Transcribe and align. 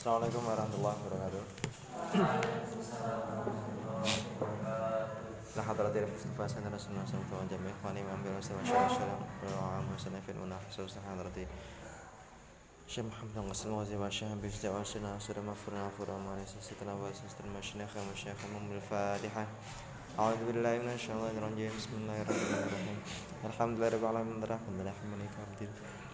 Assalamualaikum 0.00 0.48
warahmatullahi 0.48 0.96
wabarakatuh. 0.96 1.44
La 5.52 5.60
hadrati 5.60 6.00
Mustafa 6.08 6.44
sallallahu 6.48 6.72
alaihi 6.72 7.04
wasallam 7.04 7.28
wa 7.28 7.44
jami' 7.44 7.68
ikhwani 7.68 8.00
wa 8.08 8.16
ambil 8.16 8.32
wasallam 8.40 8.64
wa 8.64 9.76
amu 9.76 9.92
sanafin 10.00 10.40
wa 10.40 10.48
nafsu 10.48 10.88
hadrati 11.04 11.44
Syekh 12.88 13.12
Muhammad 13.12 13.52
Qasim 13.52 13.76
wa 13.76 13.84
zima 13.84 14.08
syekh 14.08 14.32
bi 14.40 14.48
istiwa 14.48 14.80
sina 14.88 15.20
surah 15.20 15.44
mafurna 15.44 15.92
fura 15.92 16.16
ma 16.16 16.32
laysa 16.32 16.56
sitna 16.64 16.96
wa 16.96 17.12
sistan 17.12 17.52
masyaikh 17.52 17.92
wa 17.92 18.16
syekh 18.16 18.40
mumil 18.56 18.80
fatihah 18.80 19.44
أعوذ 20.16 20.42
بالله 20.48 20.80
من 20.80 20.96
الشيطان 20.96 21.38
الرجيم 21.38 21.70
بسم 21.76 21.92
الله 22.02 22.16
الرحمن 22.26 22.60
الرحيم 22.66 22.98
الحمد 23.52 23.74
لله 23.78 23.88
رب 23.94 24.02
العالمين 24.02 24.38
الرحمن 24.42 24.76
الرحيم 24.80 25.06
مالك 25.12 25.32
يوم 25.38 25.50
الدين 25.54 25.70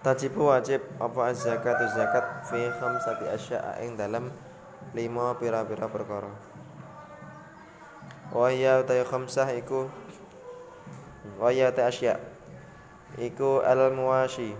Tajibu 0.00 0.48
wajib 0.48 0.80
apa 0.96 1.36
zakatu 1.36 1.84
zakat 1.92 2.48
fi 2.48 2.72
khamsati 2.72 3.28
asya'a 3.28 3.84
ing 3.84 4.00
dalam 4.00 4.32
lima 4.96 5.36
pira-pira 5.36 5.92
perkara. 5.92 6.32
Wa 8.32 8.48
ya 8.48 8.80
ta 8.80 8.96
khamsah 8.96 9.52
iku 9.60 9.92
wa 11.36 11.52
ya 11.52 11.68
ta 11.68 11.92
asya' 11.92 12.16
iku 13.20 13.60
al 13.60 13.92
muwashi 13.92 14.56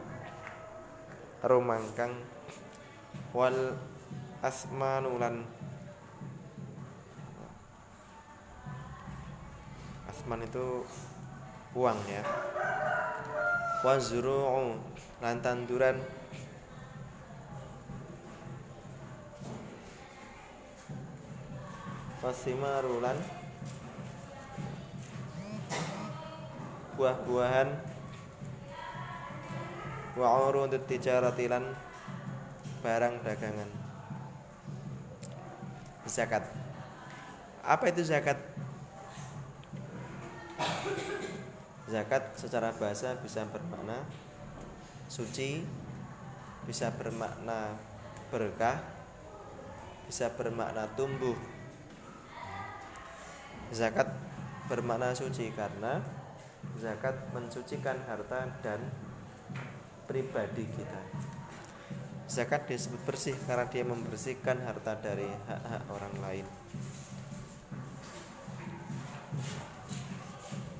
rumangkang 1.41 2.12
wal 3.32 3.78
asmanulan 4.44 5.41
asman 10.10 10.44
itu 10.44 10.84
uang 11.72 11.97
ya 12.04 12.20
wazru'u 13.80 14.77
lan 15.20 15.36
tanduran 15.44 16.00
wasimaru 22.24 23.04
lan 23.04 23.16
buah-buahan. 27.00 27.68
Wa 30.20 30.52
urudut 30.52 30.84
tijarati 30.84 31.48
lan 31.48 31.64
barang 32.84 33.24
dagangan. 33.24 33.70
Zakat. 36.04 36.44
Apa 37.64 37.88
itu 37.88 38.04
zakat? 38.04 38.36
Zakat 41.88 42.36
secara 42.36 42.74
bahasa 42.76 43.16
bisa 43.24 43.48
bermakna 43.48 44.04
suci, 45.11 45.66
bisa 46.70 46.94
bermakna 46.94 47.75
berkah, 48.30 48.78
bisa 50.06 50.30
bermakna 50.39 50.86
tumbuh. 50.94 51.34
Zakat 53.75 54.06
bermakna 54.70 55.11
suci 55.19 55.50
karena 55.50 55.98
zakat 56.78 57.19
mensucikan 57.34 57.99
harta 58.06 58.54
dan 58.62 58.78
pribadi 60.06 60.70
kita. 60.70 61.03
Zakat 62.31 62.70
disebut 62.70 63.03
bersih 63.03 63.34
karena 63.50 63.66
dia 63.66 63.82
membersihkan 63.82 64.62
harta 64.62 64.94
dari 64.94 65.26
hak-hak 65.26 65.82
orang 65.91 66.15
lain. 66.22 66.47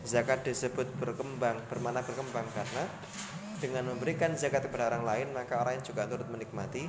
Zakat 0.07 0.47
disebut 0.47 0.87
berkembang, 1.03 1.59
bermakna 1.67 2.07
berkembang 2.07 2.47
karena 2.55 2.87
dengan 3.60 3.93
memberikan 3.93 4.32
zakat 4.34 4.66
kepada 4.66 4.88
orang 4.91 5.04
lain 5.04 5.28
maka 5.37 5.60
orang 5.60 5.78
yang 5.78 5.84
juga 5.84 6.09
turut 6.09 6.26
menikmati 6.32 6.88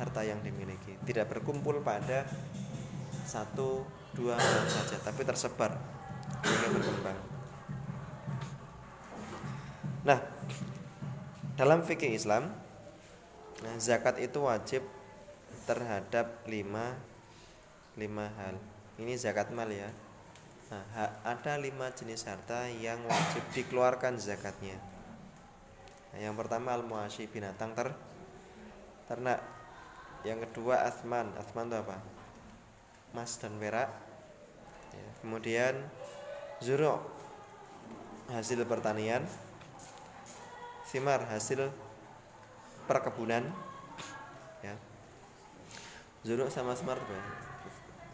harta 0.00 0.24
yang 0.24 0.40
dimiliki. 0.40 0.98
Tidak 1.04 1.28
berkumpul 1.28 1.84
pada 1.84 2.26
satu 3.24 3.86
dua 4.16 4.34
orang 4.34 4.68
saja, 4.68 4.96
tapi 5.04 5.22
tersebar 5.22 5.76
sehingga 6.42 6.68
berkembang. 6.74 7.18
Nah, 10.04 10.18
dalam 11.56 11.80
fikih 11.86 12.12
Islam, 12.12 12.52
nah, 13.62 13.76
zakat 13.78 14.20
itu 14.20 14.42
wajib 14.44 14.82
terhadap 15.64 16.44
lima 16.48 16.96
lima 17.94 18.32
hal. 18.40 18.58
Ini 18.98 19.14
zakat 19.16 19.54
mal 19.54 19.70
ya 19.70 19.88
Nah, 20.74 20.82
ada 21.22 21.54
lima 21.60 21.92
jenis 21.92 22.24
harta 22.24 22.66
yang 22.66 22.98
wajib 23.04 23.44
dikeluarkan 23.52 24.16
zakatnya. 24.16 24.80
Nah, 26.14 26.22
yang 26.22 26.38
pertama 26.38 26.78
al-muashi 26.78 27.26
binatang 27.26 27.74
ter 27.74 27.90
ternak. 29.10 29.42
Yang 30.22 30.46
kedua 30.46 30.86
asman. 30.86 31.26
Asman 31.34 31.66
itu 31.66 31.76
apa? 31.82 31.98
Emas 33.10 33.34
dan 33.42 33.58
perak. 33.58 33.90
Ya, 34.94 35.06
kemudian 35.18 35.74
zuru 36.62 37.02
hasil 38.30 38.62
pertanian. 38.62 39.26
Simar 40.86 41.26
hasil 41.26 41.74
perkebunan. 42.86 43.50
Ya. 44.62 44.78
Zuru 46.22 46.46
sama 46.46 46.78
smart 46.78 47.02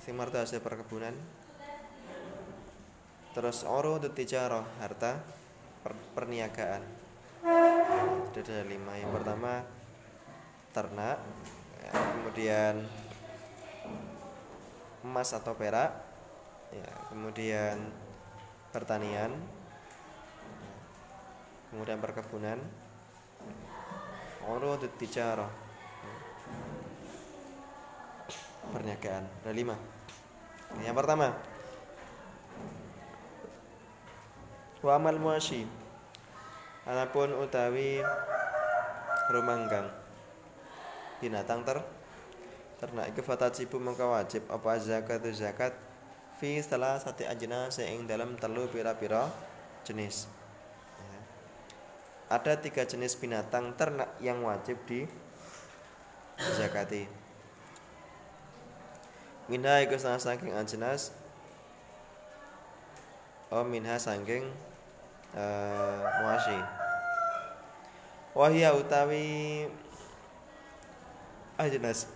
Simar 0.01 0.33
itu 0.33 0.41
hasil 0.41 0.59
perkebunan 0.65 1.13
Terus 3.31 3.63
oro 3.63 4.03
tijarah 4.03 4.67
harta 4.83 5.23
per, 5.87 5.95
perniagaan. 6.19 6.83
Ada 7.41 8.65
lima. 8.69 8.93
Yang 9.01 9.13
pertama 9.17 9.53
ternak, 10.77 11.19
ya, 11.81 11.93
kemudian 11.93 12.75
emas 15.01 15.33
atau 15.33 15.57
perak, 15.57 15.93
ya, 16.73 16.91
kemudian 17.09 17.81
pertanian, 18.73 19.33
kemudian 21.73 21.97
perkebunan, 22.01 22.61
oro 24.45 24.77
tijarah, 25.01 25.53
perniagaan. 28.73 29.25
Ada 29.45 29.53
lima. 29.57 29.77
Yang 30.85 30.97
pertama. 30.97 31.29
Wa 34.81 34.97
amal 34.97 35.21
muashi 35.21 35.80
Adapun 36.91 37.31
utawi 37.39 38.03
rumanggang. 39.31 39.87
Binatang 41.23 41.63
ter 41.63 41.79
ternak 42.83 43.15
iku 43.15 43.23
fatajibu 43.23 43.79
mengka 43.79 44.11
wajib. 44.11 44.43
Apa 44.51 44.75
zakat 44.83 45.23
zakat? 45.31 45.73
Fi 46.43 46.59
salah 46.59 46.99
satu 46.99 47.23
ajna 47.23 47.71
seing 47.71 48.11
dalam 48.11 48.35
telu 48.35 48.67
pira-pira 48.67 49.31
jenis. 49.87 50.27
Ada 52.27 52.59
tiga 52.59 52.83
jenis 52.83 53.15
binatang 53.15 53.79
ternak 53.79 54.11
yang 54.19 54.43
wajib 54.43 54.83
di 54.91 55.07
zakati 56.41 57.21
minha 59.51 59.83
iku 59.83 59.99
saking 59.99 60.55
ajnas 60.55 61.11
oh 63.51 63.67
minha 63.67 63.99
saking 63.99 64.47
uh, 65.35 66.07
wahya 68.41 68.73
utawi 68.73 69.69
ajnas 71.61 72.09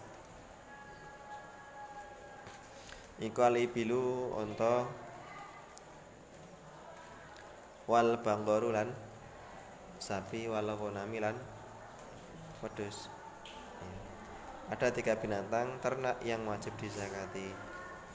iku 3.20 3.44
bilu 3.68 4.32
unta 4.32 4.88
wal 7.84 8.16
banggoru 8.24 8.72
lan 8.72 8.88
sapi 10.00 10.48
wal 10.48 10.64
konami 10.80 11.20
lan 11.20 11.36
wedhus. 12.64 13.12
Ada 14.72 14.96
tiga 14.96 15.20
binatang 15.20 15.76
ternak 15.84 16.24
yang 16.24 16.48
wajib 16.48 16.72
dizakati 16.80 17.52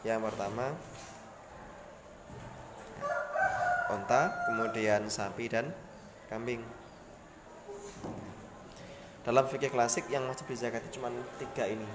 yang 0.02 0.26
pertama 0.26 0.74
onta, 3.94 4.34
kemudian 4.50 5.06
sapi 5.14 5.46
dan 5.46 5.70
kambing. 6.26 6.79
Dalam 9.30 9.46
fikih 9.46 9.70
klasik 9.70 10.10
yang 10.10 10.26
wajib 10.26 10.50
dizakati 10.50 10.90
cuma 10.90 11.14
tiga 11.38 11.70
ini 11.70 11.86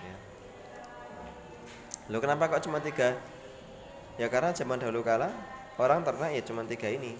ya. 0.00 0.16
Loh 2.08 2.16
kenapa 2.16 2.48
kok 2.48 2.64
cuma 2.64 2.80
tiga? 2.80 3.12
Ya 4.16 4.32
karena 4.32 4.56
zaman 4.56 4.80
dahulu 4.80 5.04
kala 5.04 5.28
orang 5.76 6.00
ternak 6.00 6.32
ya 6.32 6.40
cuma 6.40 6.64
tiga 6.64 6.88
ini 6.88 7.12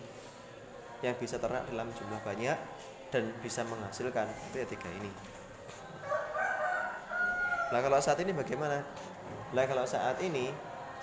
yang 1.04 1.12
bisa 1.20 1.36
ternak 1.36 1.68
dalam 1.68 1.84
jumlah 1.92 2.16
banyak 2.24 2.56
dan 3.12 3.28
bisa 3.44 3.60
menghasilkan 3.68 4.24
itu 4.48 4.56
ya 4.56 4.66
tiga 4.72 4.88
ini. 4.88 5.12
Nah 7.76 7.80
kalau 7.84 8.00
saat 8.00 8.16
ini 8.24 8.32
bagaimana? 8.32 8.80
Nah 9.52 9.64
kalau 9.68 9.84
saat 9.84 10.16
ini 10.24 10.48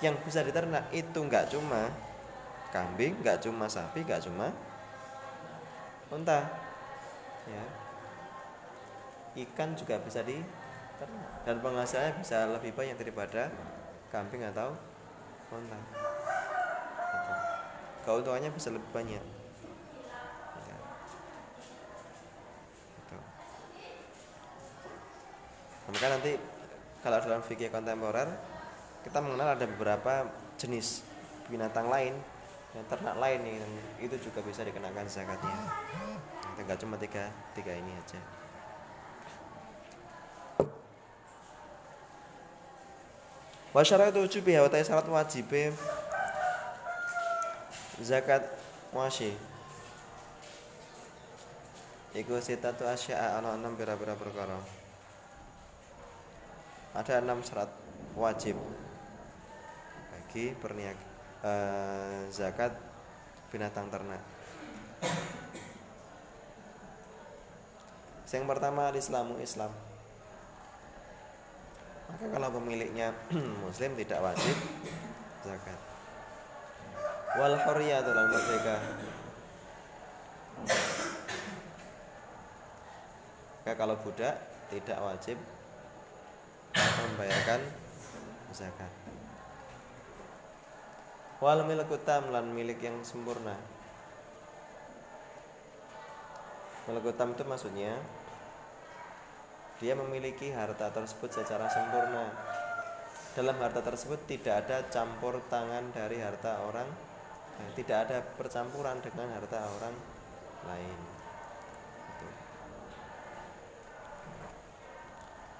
yang 0.01 0.17
bisa 0.25 0.41
diternak 0.41 0.89
itu 0.89 1.21
nggak 1.21 1.53
cuma 1.53 1.93
kambing, 2.73 3.13
nggak 3.21 3.45
cuma 3.45 3.69
sapi, 3.69 4.01
nggak 4.01 4.25
cuma 4.25 4.49
unta, 6.09 6.49
ya. 7.45 7.88
Ikan 9.39 9.71
juga 9.79 9.95
bisa 10.03 10.19
diternak 10.19 11.47
dan 11.47 11.55
penghasilannya 11.63 12.19
bisa 12.19 12.37
lebih 12.51 12.75
banyak 12.75 12.99
daripada 12.99 13.47
kambing 14.11 14.43
atau 14.43 14.75
unta. 15.53 15.79
Keuntungannya 18.03 18.51
bisa 18.51 18.73
lebih 18.73 18.89
banyak. 18.91 19.23
Ya. 20.67 20.77
Gitu. 22.99 23.17
Maka 25.89 26.07
nanti 26.11 26.31
kalau 26.99 27.17
dalam 27.23 27.41
fikih 27.41 27.71
kontemporer 27.71 28.27
kita 29.07 29.23
mengenal 29.23 29.55
ada 29.55 29.65
beberapa 29.65 30.27
jenis 30.59 31.07
binatang 31.47 31.87
lain 31.87 32.13
yang 32.75 32.85
ternak 32.85 33.15
lain 33.17 33.41
yang 33.41 33.73
itu 33.97 34.13
juga 34.21 34.43
bisa 34.45 34.61
dikenakan 34.61 35.07
zakatnya 35.09 35.57
tidak 36.59 36.77
cuma 36.77 36.99
tiga 36.99 37.31
tiga 37.57 37.73
ini 37.73 37.95
aja 37.95 38.19
wa 43.73 43.81
syaratu 43.85 44.25
wujubi 44.25 44.57
wa 44.57 44.69
syarat 44.69 45.07
wajib 45.07 45.51
zakat 47.99 48.43
muasyi 48.95 49.35
iku 52.17 52.39
sitatu 52.41 52.87
asya'a 52.89 53.37
ana 53.37 53.53
enam 53.53 53.77
pira-pira 53.77 54.17
perkara 54.17 54.57
ada 56.97 57.13
enam 57.21 57.45
syarat 57.45 57.69
wajib 58.17 58.57
bagi 60.09 60.57
perniak 60.57 60.97
eh, 61.45 62.25
zakat 62.33 62.73
binatang 63.49 63.89
ternak. 63.89 64.21
Yang 68.29 68.45
pertama 68.45 68.93
Islamu 68.93 69.41
Islam. 69.41 69.73
Maka 72.09 72.25
kalau 72.25 72.49
pemiliknya 72.57 73.13
muslim 73.63 73.93
tidak 73.93 74.19
wajib 74.25 74.57
zakat. 75.45 75.79
Wal 77.37 77.55
hurriyatu 77.61 78.09
lan 78.09 78.27
merdeka. 78.33 78.77
Maka 83.61 83.73
kalau 83.77 83.95
budak 84.01 84.35
tidak 84.73 84.97
wajib 84.97 85.37
membayarkan 86.73 87.61
zakat. 88.49 88.89
Wal 91.39 91.63
milku 91.63 91.95
tam 92.01 92.33
lan 92.33 92.49
milik 92.51 92.81
yang 92.81 92.99
sempurna. 93.05 93.55
Milku 96.89 97.13
tam 97.13 97.37
itu 97.37 97.45
maksudnya 97.45 97.93
dia 99.79 99.95
memiliki 99.95 100.51
harta 100.51 100.91
tersebut 100.91 101.31
secara 101.31 101.71
sempurna. 101.71 102.31
Dalam 103.35 103.55
harta 103.63 103.79
tersebut 103.79 104.19
tidak 104.27 104.67
ada 104.67 104.83
campur 104.91 105.39
tangan 105.47 105.95
dari 105.95 106.19
harta 106.19 106.59
orang, 106.67 106.87
tidak 107.79 107.97
ada 108.07 108.17
percampuran 108.35 108.99
dengan 108.99 109.31
harta 109.35 109.59
orang 109.79 109.95
lain. 110.67 110.99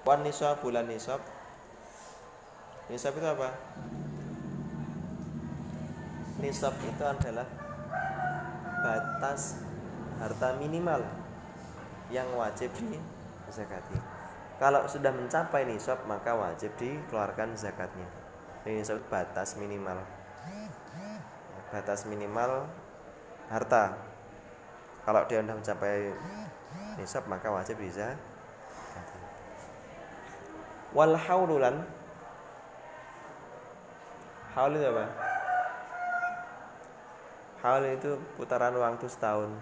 Wan 0.04 0.26
nisab 0.26 0.58
bulan 0.66 0.90
nisab 0.90 1.22
Nisab 2.90 3.14
itu 3.22 3.28
apa? 3.30 3.54
Nisab 6.42 6.74
itu 6.82 7.04
adalah 7.06 7.46
batas 8.82 9.62
harta 10.18 10.58
minimal 10.58 11.06
yang 12.10 12.26
wajib 12.34 12.74
dizakati. 13.46 14.09
Kalau 14.60 14.84
sudah 14.92 15.16
mencapai 15.16 15.64
nisab 15.64 16.04
maka 16.04 16.36
wajib 16.36 16.76
dikeluarkan 16.76 17.56
zakatnya. 17.56 18.06
Ini 18.68 18.84
nisab 18.84 19.00
batas 19.08 19.56
minimal. 19.56 20.04
Batas 21.72 22.04
minimal 22.04 22.68
harta. 23.48 23.96
Kalau 25.08 25.24
dia 25.32 25.40
sudah 25.40 25.56
mencapai 25.56 26.12
nisab 27.00 27.24
maka 27.32 27.48
wajib 27.48 27.80
bisa 27.80 28.20
wal 30.92 31.14
haululan 31.16 31.86
haul 34.58 34.74
itu 34.74 34.88
apa 34.90 35.06
haul 37.62 37.84
itu 37.86 38.12
putaran 38.36 38.74
waktu 38.74 39.06
setahun 39.06 39.54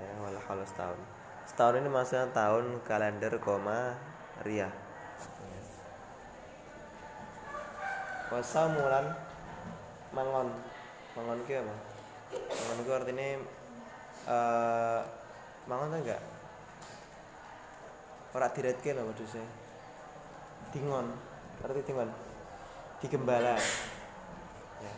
ya 0.00 0.10
wal 0.24 0.38
haul 0.48 0.60
setahun 0.64 1.13
setahun 1.44 1.80
ini 1.80 1.88
maksudnya 1.92 2.28
tahun 2.32 2.80
kalender 2.88 3.36
koma 3.40 3.96
ria 4.42 4.72
Wasa 8.34 8.66
mulan 8.66 9.14
mangon. 10.10 10.50
Mangon 11.14 11.38
itu 11.46 11.54
apa? 11.54 11.74
Mangon 12.34 12.78
itu 12.82 12.90
artinya 12.90 13.26
uh, 14.26 15.00
mangon 15.70 15.94
tuh 15.94 15.98
enggak? 16.02 16.22
Ora 18.34 18.50
diretke 18.50 18.90
lho 18.90 19.06
wedhuse. 19.06 19.38
Dingon. 20.74 21.14
Arti 21.62 21.86
dingon? 21.86 22.10
Digembala. 22.98 23.54
Ya. 24.82 24.92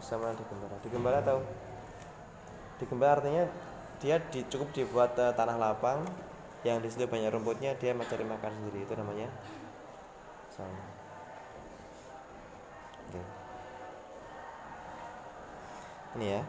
Sama 0.00 0.32
digembala. 0.32 0.80
Digembala 0.80 1.20
tahu 1.20 1.44
digembala 2.80 3.20
artinya 3.20 3.44
dia 4.00 4.20
di, 4.32 4.44
cukup 4.46 4.72
dibuat 4.76 5.16
uh, 5.16 5.32
tanah 5.32 5.56
lapang 5.56 6.04
yang 6.66 6.82
di 6.82 6.88
situ 6.90 7.06
banyak 7.06 7.30
rumputnya 7.30 7.78
dia 7.78 7.94
mencari 7.94 8.26
makan 8.26 8.50
sendiri 8.50 8.82
itu 8.82 8.94
namanya. 8.98 9.28
Oke. 13.06 13.20
ini 16.16 16.26
ya. 16.32 16.42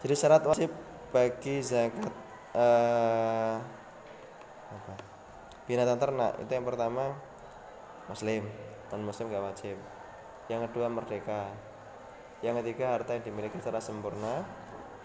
Jadi 0.00 0.14
syarat 0.16 0.42
wajib 0.48 0.72
bagi 1.12 1.60
zakat 1.60 2.12
uh, 2.56 3.60
apa? 4.72 4.94
Binatang 5.68 6.00
ternak 6.00 6.32
itu 6.40 6.50
yang 6.50 6.64
pertama 6.64 7.14
muslim. 8.08 8.48
Non 8.90 9.02
muslim 9.04 9.28
gak 9.28 9.44
wajib. 9.44 9.76
Yang 10.48 10.70
kedua 10.70 10.86
merdeka. 10.88 11.52
Yang 12.40 12.64
ketiga 12.64 12.96
harta 12.96 13.18
yang 13.18 13.24
dimiliki 13.28 13.60
secara 13.60 13.82
sempurna 13.82 14.46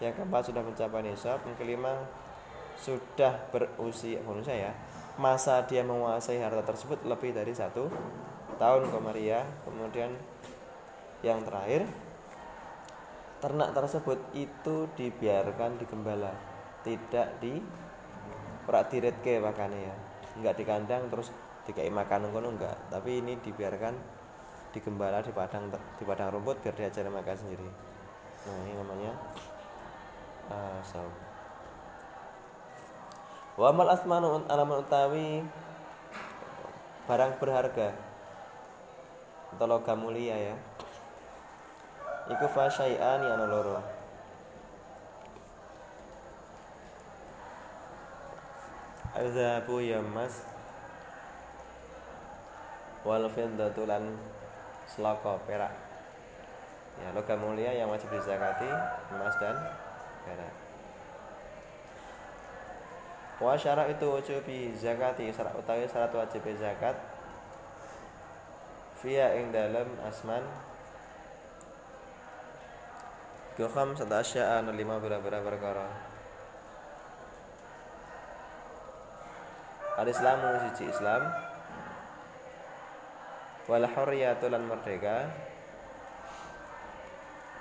yang 0.02 0.12
keempat 0.18 0.50
sudah 0.50 0.66
mencapai 0.66 1.06
nisab 1.06 1.38
yang 1.46 1.54
kelima 1.54 1.94
sudah 2.74 3.38
berusia 3.54 4.18
bonus 4.26 4.50
ya 4.50 4.74
masa 5.20 5.60
dia 5.68 5.84
menguasai 5.84 6.40
harta 6.40 6.64
tersebut 6.64 7.04
lebih 7.04 7.36
dari 7.36 7.52
satu 7.52 7.88
tahun 8.56 8.88
komaria. 8.88 9.44
Kemudian 9.66 10.12
yang 11.20 11.44
terakhir 11.44 11.84
ternak 13.42 13.74
tersebut 13.74 14.18
itu 14.38 14.86
dibiarkan 14.94 15.76
digembala 15.82 16.30
tidak 16.86 17.42
di 17.42 17.58
ora 18.70 18.86
diretke 18.86 19.42
makane 19.42 19.78
ya. 19.82 19.94
Enggak 20.38 20.54
di 20.56 20.64
kandang 20.64 21.12
terus 21.12 21.28
dikai 21.68 21.92
makan 21.92 22.32
ngono 22.32 22.56
enggak. 22.56 22.76
Tapi 22.88 23.20
ini 23.20 23.36
dibiarkan 23.36 23.94
digembala 24.72 25.20
di 25.20 25.32
padang 25.36 25.68
di 25.68 26.04
padang 26.08 26.32
rumput 26.32 26.64
biar 26.64 26.72
dia 26.72 26.88
cari 26.88 27.10
makan 27.12 27.36
sendiri. 27.36 27.68
Nah 28.48 28.56
ini 28.64 28.72
namanya 28.80 29.12
uh, 30.50 30.80
wa 33.52 33.68
amal 33.68 33.92
asmanu 33.92 34.42
alamun 34.48 34.80
utawi 34.80 35.44
barang 37.06 37.36
berharga. 37.36 37.92
Atau 39.52 39.66
logam 39.68 40.08
mulia 40.08 40.32
ya. 40.32 40.56
Iku 42.32 42.46
fasyai'ani 42.48 43.26
ana 43.28 43.44
loro. 43.44 43.82
Azabu 49.12 49.84
ya 49.84 50.00
mas. 50.00 50.46
Wal 53.04 53.28
fiddatu 53.28 53.84
lan 53.84 54.16
seloko 54.88 55.36
perak. 55.44 55.74
Ya 57.02 57.12
logam 57.12 57.44
mulia 57.44 57.76
yang 57.76 57.92
wajib 57.92 58.08
dizakati 58.08 58.70
emas 59.12 59.36
dan 59.36 59.58
perak 60.24 60.62
wa 63.42 63.58
syarat 63.58 63.90
itu 63.90 64.06
wujubi 64.06 64.70
zakati 64.78 65.26
syarat 65.34 65.58
utawi 65.58 65.82
syarat 65.90 66.14
wajib 66.14 66.46
zakat. 66.62 66.94
Fia 69.02 69.34
ing 69.34 69.50
dalam 69.50 69.90
asman. 70.06 70.46
Gokham 73.58 73.98
satu 73.98 74.14
asya'a 74.14 74.62
lima 74.70 75.02
bera-bera 75.02 75.42
perkara. 75.42 75.90
Al-Islamu 79.98 80.62
siji 80.70 80.86
Islam. 80.86 81.34
Wal 83.66 83.90
hurriyatu 83.90 84.46
lan 84.54 84.70
merdeka 84.70 85.34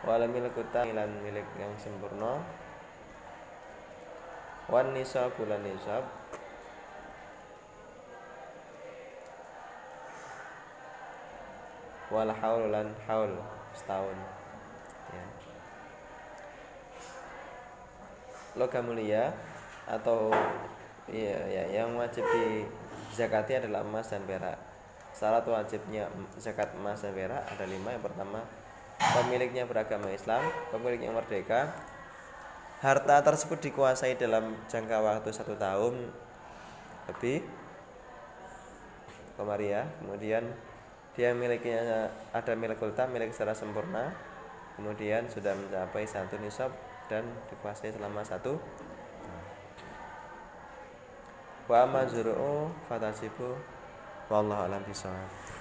Wal 0.02 0.26
milku 0.26 0.66
lan 0.74 1.10
milik 1.22 1.46
yang 1.62 1.74
sempurna. 1.78 2.42
Wan 4.66 4.98
nisab 4.98 5.30
bulan 5.38 5.62
nisab. 5.62 6.02
Wal 12.10 12.34
haul 12.34 12.74
lan 12.74 12.90
haul 13.06 13.34
setahun. 13.78 14.18
Ya. 15.12 15.26
logam 18.56 18.84
mulia 18.92 19.32
atau 19.88 20.32
ya, 21.08 21.40
ya 21.48 21.64
yang 21.72 21.96
wajib 21.96 22.24
di 22.36 22.68
zakati 23.16 23.60
adalah 23.60 23.84
emas 23.84 24.12
dan 24.12 24.24
perak. 24.28 24.60
Syarat 25.12 25.44
wajibnya 25.44 26.08
zakat 26.40 26.72
emas 26.76 27.04
dan 27.04 27.16
perak 27.16 27.44
ada 27.48 27.66
lima. 27.68 27.96
Yang 27.96 28.12
pertama 28.12 28.40
pemiliknya 29.02 29.66
beragama 29.66 30.08
Islam 30.14 30.42
pemiliknya 30.70 31.10
merdeka. 31.10 31.74
Harta 32.82 33.22
tersebut 33.22 33.62
dikuasai 33.62 34.18
dalam 34.18 34.58
jangka 34.66 34.98
waktu 35.02 35.30
satu 35.30 35.54
tahun 35.54 36.10
lebih. 37.10 37.46
Komaria 39.38 39.86
kemudian 40.02 40.46
dia 41.14 41.34
miliknya 41.34 42.10
ada 42.34 42.54
milik 42.54 42.78
kulta 42.82 43.06
milik 43.10 43.34
secara 43.34 43.54
sempurna. 43.54 44.14
Kemudian 44.78 45.30
sudah 45.30 45.54
mencapai 45.54 46.10
satu 46.10 46.42
nisab 46.42 46.74
dan 47.06 47.28
dikuasai 47.54 47.94
selama 47.94 48.24
satu 48.26 48.58
wa 51.70 51.86
amma 51.86 52.08
zuru'u 52.10 52.72
fatasibu. 52.90 53.56
Wallahu 54.32 54.64
alam 54.64 54.82
bisawab 54.88 55.61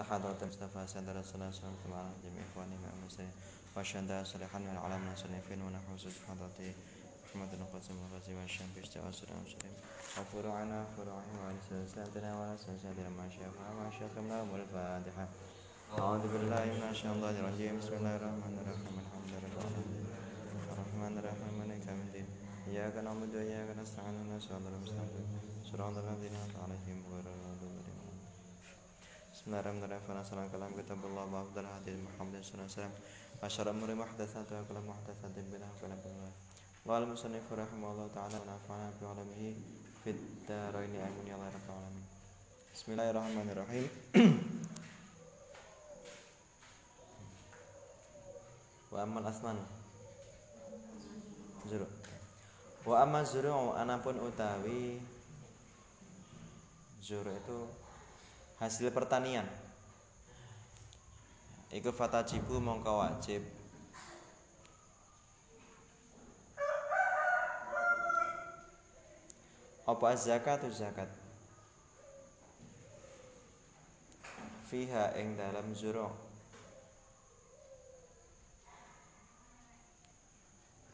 على 0.00 0.08
حضرة 0.08 0.36
المصطفى 0.42 0.86
سيد 0.86 1.08
رسول 1.08 1.34
الله 1.34 1.50
صلى 1.50 1.68
الله 1.86 1.96
عليه 1.96 2.08
وسلم 2.08 2.24
جميع 2.24 2.42
إخواني 2.52 2.76
مع 2.82 2.88
المسلمين 3.00 3.32
وأشهد 3.76 4.24
صالحا 4.24 4.58
من 4.58 4.72
العالم 4.72 5.00
المصنفين 5.06 5.60
ونحو 5.62 5.92
حضرته 6.28 6.72
محمد 7.24 7.50
القاسم 7.60 7.94
الغازي 8.00 8.34
والشام 8.34 8.68
في 8.74 8.80
اشتغال 8.80 9.14
سلام 9.14 9.36
مسلم 9.44 9.72
وفروعنا 10.18 10.84
فروعهم 10.96 11.34
وعلى 11.40 11.56
سلسلتنا 11.70 12.30
وعلى 12.38 12.56
سلسلتنا 12.66 13.08
مع 13.18 13.28
شيخنا 13.28 13.66
ومع 13.70 13.90
شيخنا 13.98 14.36
والفاتحة 14.42 15.28
أعوذ 15.98 16.24
بالله 16.32 16.64
من 16.64 16.84
الشيطان 16.90 17.34
الرجيم. 17.40 17.72
بسم 17.78 17.94
الله 18.00 18.16
الرحمن 18.16 18.54
الرحيم. 18.62 18.94
الحمد 19.04 19.28
لله 19.28 19.48
الرحمن 20.72 21.12
الرحيم. 21.18 21.52
مالك 21.60 21.82
يوم 21.88 22.00
الدين. 22.06 22.26
إياك 22.68 22.96
نعبد 23.04 23.34
وإياك 23.34 23.68
نستعين. 23.78 24.14
اهدنا 24.14 24.36
الصراط 24.36 24.64
المستقيم 24.72 25.26
صراط 25.70 25.96
الذين 25.98 26.32
أنعمت 26.34 26.56
عليهم 26.64 26.98
غير 27.12 27.26
المغضوب 27.34 27.49
Bismillahirrahmanirrahim. 42.76 43.88
Wa 48.92 48.98
amal 49.08 49.24
wa 49.24 49.30
asman. 49.30 49.56
Zuru. 51.64 51.88
Wa 52.84 53.08
amal 53.08 53.24
zuru 53.24 53.72
anapun 53.72 54.20
utawi 54.20 55.00
zuru 57.00 57.32
itu 57.32 57.79
hasil 58.60 58.92
pertanian. 58.92 59.48
Iku 61.72 61.90
fatajibu 61.96 62.60
mongko 62.60 62.92
wajib. 63.00 63.42
Apa 69.88 70.14
zakat 70.14 70.60
zakat. 70.70 71.08
Fiha 74.70 75.18
ing 75.18 75.34
dalam 75.34 75.74
zuru 75.74 76.06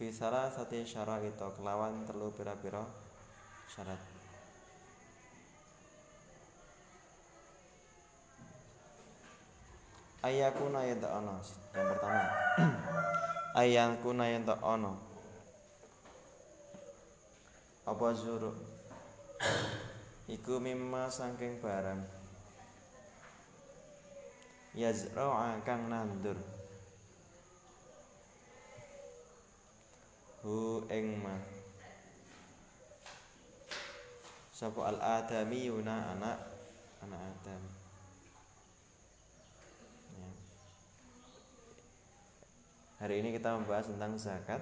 Bisara 0.01 0.49
sati 0.49 0.81
syarat 0.85 1.25
itu 1.25 1.49
kelawan 1.61 2.09
terlalu 2.09 2.33
pira-pira 2.37 2.85
syarat 3.69 4.16
Ayakuna 10.27 10.83
tak 10.99 11.13
ono 11.23 11.39
Yang 11.71 11.87
pertama. 11.95 12.25
Ayakuna 13.63 14.27
tak 14.43 14.61
ono 14.67 14.93
Apa 17.87 18.07
zuru? 18.11 18.51
Iku 20.35 20.59
mimma 20.59 21.07
sangking 21.07 21.63
barang. 21.63 22.03
Yazra'a 24.75 25.63
kang 25.63 25.87
nandur. 25.87 26.35
Hu 30.43 30.83
ing 30.91 31.23
ma. 31.23 31.39
Sapa 34.51 34.91
al 34.91 34.99
adamiyuna 34.99 36.19
anak 36.19 36.39
anak 37.07 37.23
adam 37.23 37.63
ya. 40.17 40.31
Hari 42.97 43.21
ini 43.21 43.33
kita 43.37 43.57
membahas 43.57 43.93
tentang 43.93 44.17
zakat 44.17 44.61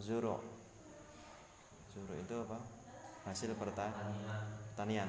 zuru 0.00 0.40
zuru 1.92 2.14
itu 2.16 2.34
apa 2.48 2.58
hasil 3.28 3.52
pertanian 3.56 5.08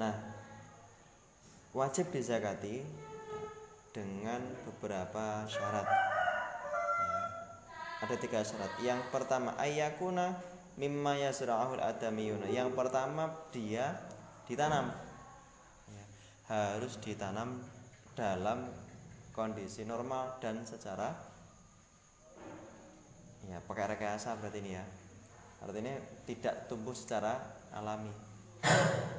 nah 0.00 0.14
wajib 1.76 2.08
dizakati 2.08 2.84
dengan 3.94 4.42
beberapa 4.66 5.46
syarat 5.46 5.86
ada 8.04 8.20
tiga 8.20 8.44
syarat. 8.44 8.68
Yang 8.84 9.00
pertama 9.08 9.56
ayakuna 9.56 10.36
mimma 10.76 11.16
yasra'ahul 11.24 11.80
adamiyuna. 11.80 12.52
Yang 12.52 12.76
pertama 12.76 13.32
dia 13.48 13.96
ditanam. 14.44 14.92
Ya, 15.88 16.04
harus 16.52 17.00
ditanam 17.00 17.64
dalam 18.12 18.68
kondisi 19.34 19.82
normal 19.82 20.38
dan 20.38 20.62
secara 20.62 21.10
ya 23.44 23.58
pakai 23.66 23.98
rekayasa 23.98 24.38
berarti 24.38 24.62
ini 24.62 24.78
ya. 24.78 24.84
Artinya 25.60 25.98
tidak 26.24 26.70
tumbuh 26.70 26.94
secara 26.94 27.36
alami. 27.74 28.14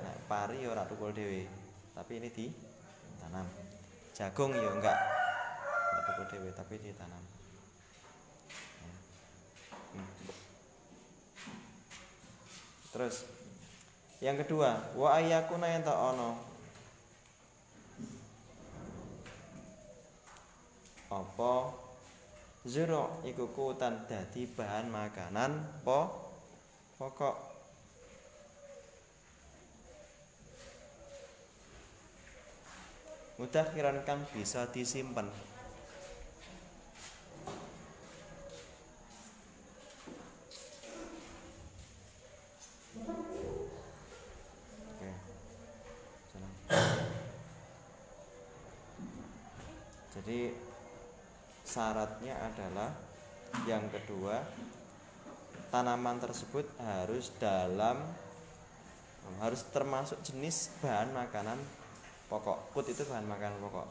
Nah, 0.01 0.15
pari 0.25 0.63
ya 0.63 0.71
ora 0.71 0.87
tukul 0.87 1.11
tapi 1.93 2.11
ini 2.17 2.29
ditanam. 2.31 3.45
Jagung 4.15 4.55
ya 4.55 4.71
enggak 4.71 4.97
enggak 5.91 6.03
tukul 6.15 6.51
tapi 6.55 6.73
ditanam. 6.79 7.23
Terus 12.95 13.27
yang 14.23 14.39
kedua, 14.39 14.95
wa 14.95 15.19
ayakuna 15.19 15.67
yang 15.67 15.83
ono. 15.83 16.54
apa? 21.15 21.71
Zura 22.65 23.21
iku 23.23 23.53
kutan 23.53 24.09
dadi 24.09 24.49
bahan 24.49 24.89
makanan 24.89 25.85
po 25.85 26.09
pokok. 26.97 27.37
Mudakhiran 33.35 34.01
kang 34.07 34.23
bisa 34.31 34.65
disimpan 34.71 35.27
syaratnya 51.75 52.39
adalah 52.39 52.95
yang 53.67 53.83
kedua 53.91 54.39
tanaman 55.75 56.23
tersebut 56.23 56.63
harus 56.79 57.35
dalam 57.35 57.99
harus 59.43 59.67
termasuk 59.75 60.15
jenis 60.23 60.71
bahan 60.79 61.11
makanan 61.11 61.59
pokok. 62.31 62.71
Put 62.71 62.87
itu 62.87 63.03
bahan 63.03 63.27
makanan 63.27 63.59
pokok. 63.59 63.87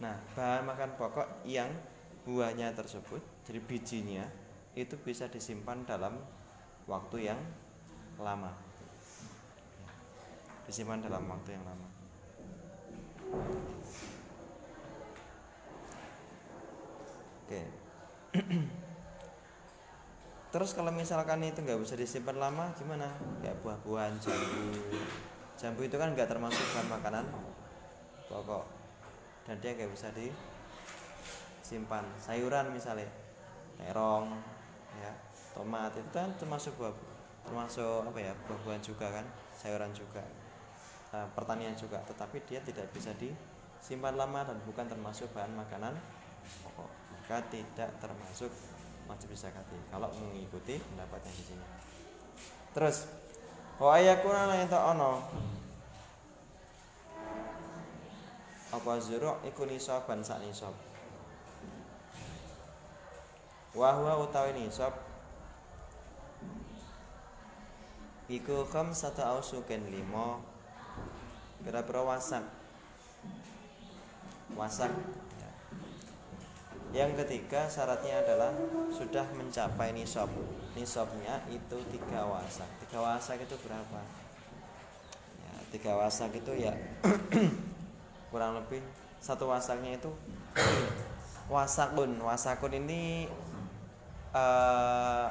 Nah, 0.00 0.16
bahan 0.32 0.64
makan 0.64 0.90
pokok 0.96 1.28
yang 1.44 1.68
buahnya 2.24 2.72
tersebut, 2.72 3.20
jadi 3.44 3.60
bijinya 3.60 4.24
itu 4.72 4.96
bisa 4.96 5.28
disimpan 5.28 5.84
dalam 5.84 6.16
waktu 6.88 7.28
yang 7.28 7.40
lama. 8.16 8.56
Disimpan 10.64 11.04
dalam 11.04 11.28
waktu 11.28 11.60
yang 11.60 11.64
lama. 11.68 11.88
Oke. 17.46 17.62
Terus 20.54 20.70
kalau 20.72 20.94
misalkan 20.94 21.42
itu 21.42 21.60
nggak 21.60 21.80
bisa 21.82 21.96
disimpan 21.98 22.38
lama, 22.38 22.70
gimana? 22.78 23.10
Kayak 23.42 23.58
buah-buahan 23.60 24.14
jambu. 24.22 24.70
Jambu 25.56 25.82
itu 25.82 25.98
kan 25.98 26.12
nggak 26.12 26.28
termasuk 26.30 26.62
bahan 26.76 26.88
makanan 27.00 27.24
pokok, 28.28 28.64
dan 29.46 29.60
dia 29.62 29.72
nggak 29.72 29.90
bisa 29.90 30.10
disimpan. 30.14 32.04
Sayuran 32.20 32.72
misalnya, 32.74 33.08
terong, 33.78 34.42
ya, 35.00 35.12
tomat 35.54 35.96
itu 35.96 36.10
kan 36.12 36.36
termasuk 36.36 36.76
buah, 36.76 36.92
termasuk 37.46 38.04
apa 38.04 38.20
ya 38.20 38.34
buah-buahan 38.46 38.82
juga 38.82 39.08
kan, 39.08 39.24
sayuran 39.56 39.94
juga, 39.94 40.22
nah, 41.14 41.26
pertanian 41.32 41.76
juga. 41.78 42.02
Tetapi 42.04 42.40
dia 42.44 42.60
tidak 42.60 42.92
bisa 42.92 43.14
disimpan 43.16 44.16
lama 44.18 44.44
dan 44.44 44.60
bukan 44.66 44.88
termasuk 44.90 45.32
bahan 45.32 45.54
makanan 45.56 45.94
pokok, 46.66 46.90
maka 47.26 47.42
tidak 47.50 47.90
termasuk 47.98 48.54
wajib 49.10 49.34
zakati 49.34 49.74
kalau 49.90 50.06
mengikuti 50.14 50.78
pendapatnya 50.78 51.34
di 51.34 51.42
sini. 51.42 51.66
Terus 52.70 53.10
wa 53.82 53.98
ayakuna 53.98 54.46
lan 54.46 54.62
enta 54.62 54.78
ana 54.78 55.26
apa 58.70 58.92
zuru 59.02 59.42
iku 59.42 59.66
nisaban 59.66 60.22
sak 60.22 60.38
nisab. 60.38 60.70
Wa 63.74 63.98
huwa 63.98 64.22
utawi 64.22 64.54
nisab? 64.62 64.94
Iku 68.30 68.70
kham 68.70 68.94
satu 68.94 69.26
ausuken 69.26 69.90
limo 69.90 70.46
kira-kira 71.66 72.06
wasak. 72.06 72.46
Wasak 74.54 74.94
yang 76.96 77.12
ketiga 77.12 77.68
syaratnya 77.68 78.24
adalah 78.24 78.56
sudah 78.88 79.28
mencapai 79.36 79.92
nisab. 79.92 80.32
Nisabnya 80.72 81.44
itu 81.52 81.76
tiga 81.92 82.24
wasak. 82.24 82.64
Tiga 82.80 83.04
wasak 83.04 83.44
itu 83.44 83.52
berapa? 83.60 84.00
Ya, 85.36 85.52
tiga 85.76 85.92
wasak 86.00 86.32
itu 86.32 86.56
ya 86.56 86.72
kurang 88.32 88.56
lebih 88.56 88.80
satu 89.20 89.52
wasaknya 89.52 90.00
itu 90.00 90.08
wasakun. 91.52 92.16
Wasakun 92.16 92.72
ini 92.80 93.28
uh, 94.32 95.28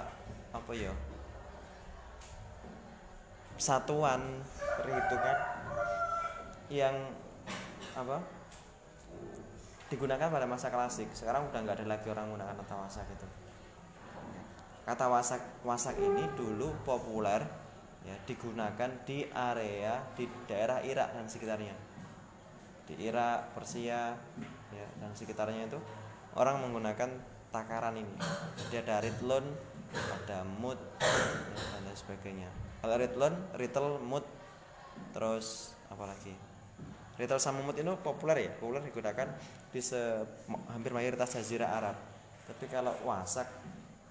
apa 0.53 0.71
ya? 0.77 0.93
Satuan 3.57 4.21
perhitungan 4.85 5.37
yang 6.69 6.93
apa? 7.97 8.21
Digunakan 9.95 10.27
pada 10.27 10.43
masa 10.43 10.67
klasik. 10.67 11.07
Sekarang 11.15 11.47
udah 11.47 11.59
nggak 11.63 11.79
ada 11.79 11.87
lagi 11.87 12.07
orang 12.11 12.27
menggunakan 12.27 12.59
kata 12.59 12.75
wasak 12.83 13.07
itu. 13.07 13.27
Kata 14.83 15.05
wasak 15.07 15.41
wasak 15.63 15.95
ini 15.97 16.27
dulu 16.35 16.75
populer 16.83 17.41
ya 18.05 18.13
digunakan 18.27 18.91
di 19.07 19.25
area 19.33 19.97
di 20.13 20.27
daerah 20.45 20.83
Irak 20.83 21.15
dan 21.15 21.25
sekitarnya. 21.31 21.73
Di 22.85 22.93
Irak 23.01 23.55
Persia 23.55 24.13
ya 24.75 24.87
dan 24.99 25.15
sekitarnya 25.15 25.71
itu 25.71 25.79
orang 26.35 26.59
menggunakan 26.59 27.09
takaran 27.49 27.95
ini. 27.95 28.15
Jadi 28.67 28.75
ada 28.83 28.99
ritlun 28.99 29.47
ada 29.95 30.43
mut 30.43 30.77
ya, 30.99 31.07
dan 31.71 31.81
lain 31.87 31.95
sebagainya. 31.95 32.49
Kalau 32.83 32.95
ritlun 32.99 33.33
ritel 33.55 33.87
mut 34.03 34.27
terus 35.15 35.73
apa 35.87 36.03
lagi 37.15 37.23
Ritel 37.23 37.39
sama 37.39 37.63
mut 37.63 37.79
itu 37.79 37.87
populer 38.03 38.43
ya, 38.43 38.51
populer 38.59 38.83
digunakan 38.83 39.27
di 39.71 39.79
se 39.79 39.99
hampir 40.67 40.91
mayoritas 40.91 41.31
jazirah 41.31 41.71
Arab. 41.71 41.95
Tapi 42.43 42.67
kalau 42.67 42.91
wasak 43.07 43.47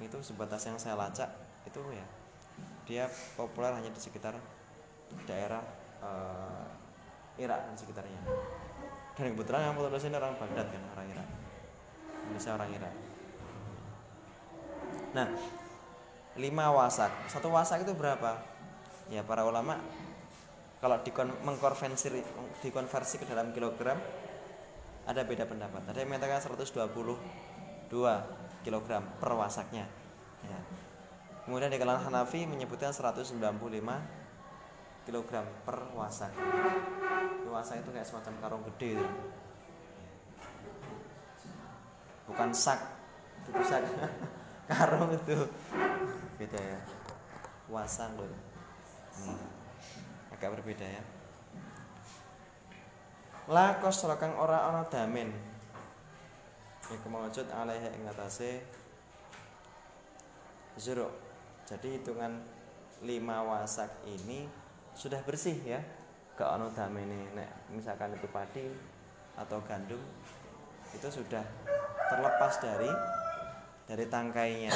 itu 0.00 0.16
sebatas 0.24 0.64
yang 0.64 0.80
saya 0.80 0.96
lacak 0.96 1.28
itu 1.68 1.80
ya 1.92 2.06
dia 2.84 3.04
populer 3.36 3.72
hanya 3.72 3.92
di 3.92 4.00
sekitar 4.00 4.36
daerah 5.28 5.60
uh, 6.00 6.64
Irak 7.36 7.68
dan 7.68 7.76
sekitarnya. 7.76 8.20
Dan 9.14 9.36
kebetulan 9.36 9.70
yang 9.70 9.74
foto 9.76 9.88
ini 9.94 10.16
orang 10.16 10.34
Baghdad 10.40 10.66
kan 10.72 10.82
orang 10.96 11.06
Irak. 11.12 11.28
Indonesia 12.24 12.50
orang 12.56 12.70
Irak. 12.72 12.94
Nah, 15.14 15.28
lima 16.34 16.66
wasak. 16.74 17.12
Satu 17.30 17.52
wasak 17.52 17.86
itu 17.86 17.92
berapa? 17.94 18.42
Ya 19.12 19.22
para 19.22 19.44
ulama 19.44 19.78
kalau 20.84 21.00
dikon 21.00 21.32
mengkonversi 21.48 22.12
dikonversi 22.60 23.16
ke 23.16 23.24
dalam 23.24 23.56
kilogram 23.56 23.96
ada 25.08 25.24
beda 25.24 25.48
pendapat. 25.48 25.80
Ada 25.88 26.04
yang 26.04 26.12
mengatakan 26.12 26.44
122 26.44 27.88
kg 28.60 28.88
per 29.16 29.32
wasaknya. 29.32 29.88
Ya. 30.44 30.60
Kemudian 31.48 31.72
di 31.72 31.80
kalangan 31.80 32.12
Hanafi 32.12 32.44
menyebutkan 32.44 32.92
195 32.92 33.40
kg 35.08 35.30
per 35.64 35.88
wasak. 35.96 36.36
Wasak 37.48 37.80
itu 37.80 37.88
kayak 37.88 38.04
semacam 38.04 38.34
karung 38.44 38.62
gede 38.68 39.00
itu. 39.00 39.08
Bukan 42.28 42.52
sak, 42.52 42.80
itu 43.48 43.60
sak. 43.64 43.88
karung 44.68 45.16
itu 45.16 45.48
beda 46.36 46.60
ya. 46.60 46.80
Wasak 47.72 48.12
loh. 48.20 48.28
Hmm 49.16 49.53
agak 50.44 50.60
berbeda 50.60 50.84
ya. 50.84 51.00
La 53.48 53.80
kosro 53.80 54.12
kang 54.20 54.36
ora 54.36 54.68
ana 54.68 54.84
damen. 54.92 55.32
Iku 56.84 57.08
maujud 57.08 57.48
alaihi 57.48 57.96
ing 57.96 58.04
atase 58.04 58.60
zuru 60.76 61.08
jadi 61.64 61.96
hitungan 61.96 62.44
lima 63.00 63.40
wasak 63.40 63.88
ini 64.04 64.44
sudah 64.92 65.24
bersih 65.24 65.56
ya. 65.64 65.80
Gak 66.36 66.60
ono 66.60 66.68
damene 66.76 67.32
nek 67.32 67.72
misalkan 67.72 68.12
itu 68.12 68.28
padi 68.28 68.68
atau 69.40 69.64
gandum 69.64 70.02
itu 70.92 71.08
sudah 71.08 71.40
terlepas 72.12 72.60
dari 72.60 72.92
dari 73.88 74.04
tangkainya. 74.12 74.72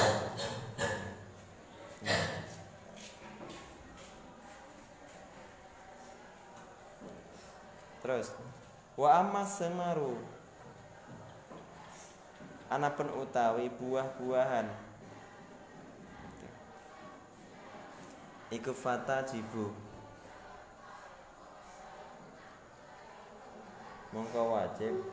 Nah, 2.08 2.37
Terus 8.08 8.32
wa 8.96 9.20
amma 9.20 9.44
semaru 9.44 10.16
anapun 12.72 13.04
utawi 13.20 13.68
buah-buahan. 13.68 14.64
Iku 18.48 18.72
fata 18.72 19.20
jibu. 19.28 19.76
Mongko 24.16 24.56
wajib. 24.56 25.04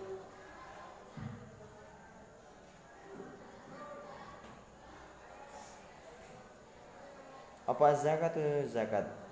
Apa 7.67 7.91
zakat 7.91 8.39
zakat 8.71 9.24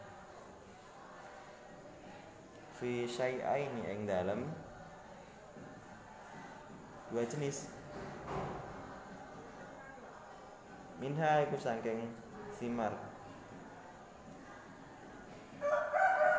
fi 2.83 3.07
syai'aini 3.07 3.87
ing 3.95 4.03
dalem 4.03 4.43
dua 7.07 7.23
jenis. 7.23 7.71
Minha 10.99 11.47
iku 11.47 11.55
sangking 11.55 12.11
simar. 12.51 12.91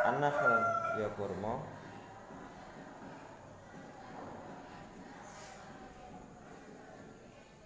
Anak 0.04 0.36
ya 1.00 1.08
kurma. 1.16 1.64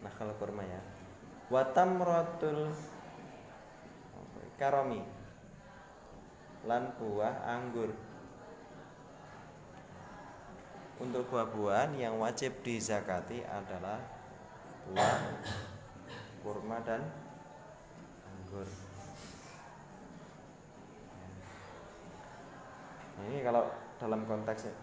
Nakal 0.07 0.31
kurma 0.39 0.63
ya. 0.63 0.79
Watam 1.51 1.99
rotul 1.99 2.71
karomi 4.55 5.03
lan 6.63 6.95
buah 6.95 7.43
anggur 7.43 7.91
untuk 10.99 11.31
buah-buahan 11.31 11.95
yang 11.95 12.19
wajib 12.19 12.59
dizakati 12.67 13.47
adalah 13.47 14.03
buah 14.91 15.19
kurma 16.43 16.83
dan 16.83 17.07
anggur. 18.27 18.67
Nah, 23.19 23.25
ini 23.31 23.39
kalau 23.47 23.63
dalam 23.99 24.27
konteks 24.27 24.75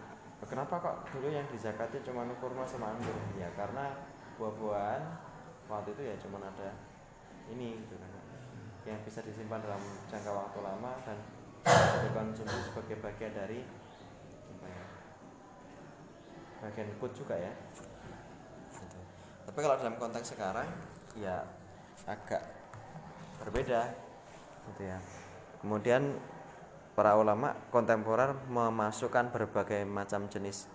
kenapa 0.47 0.79
kok 0.79 0.97
dulu 1.11 1.31
yang 1.31 1.47
dizakati 1.51 1.99
cuma 2.07 2.23
kurma 2.39 2.63
sama 2.63 2.95
anggur? 2.95 3.15
Ya 3.35 3.51
karena 3.59 3.91
buah-buahan 4.39 5.03
waktu 5.67 5.95
itu 5.99 6.01
ya 6.03 6.15
cuma 6.23 6.39
ada 6.39 6.79
ini 7.51 7.75
gitu 7.83 7.95
kan. 7.99 8.11
Yang 8.87 8.99
bisa 9.09 9.19
disimpan 9.25 9.59
dalam 9.59 9.81
jangka 10.07 10.31
waktu 10.31 10.59
lama 10.63 10.91
dan 11.03 11.17
dikonsumsi 12.07 12.71
sebagai 12.71 13.01
bagian 13.01 13.33
dari 13.33 13.65
bagian 16.65 16.89
food 16.97 17.13
juga 17.13 17.37
ya. 17.37 17.53
Gitu. 18.73 18.97
tapi 19.45 19.59
kalau 19.61 19.75
dalam 19.77 19.95
konteks 20.01 20.33
sekarang 20.33 20.65
ya 21.13 21.45
agak 22.09 22.41
berbeda. 23.45 23.93
Gitu 24.73 24.81
ya. 24.89 24.97
Kemudian 25.61 26.17
para 26.97 27.13
ulama 27.13 27.53
kontemporer 27.69 28.33
memasukkan 28.49 29.29
berbagai 29.29 29.85
macam 29.85 30.25
jenis 30.25 30.65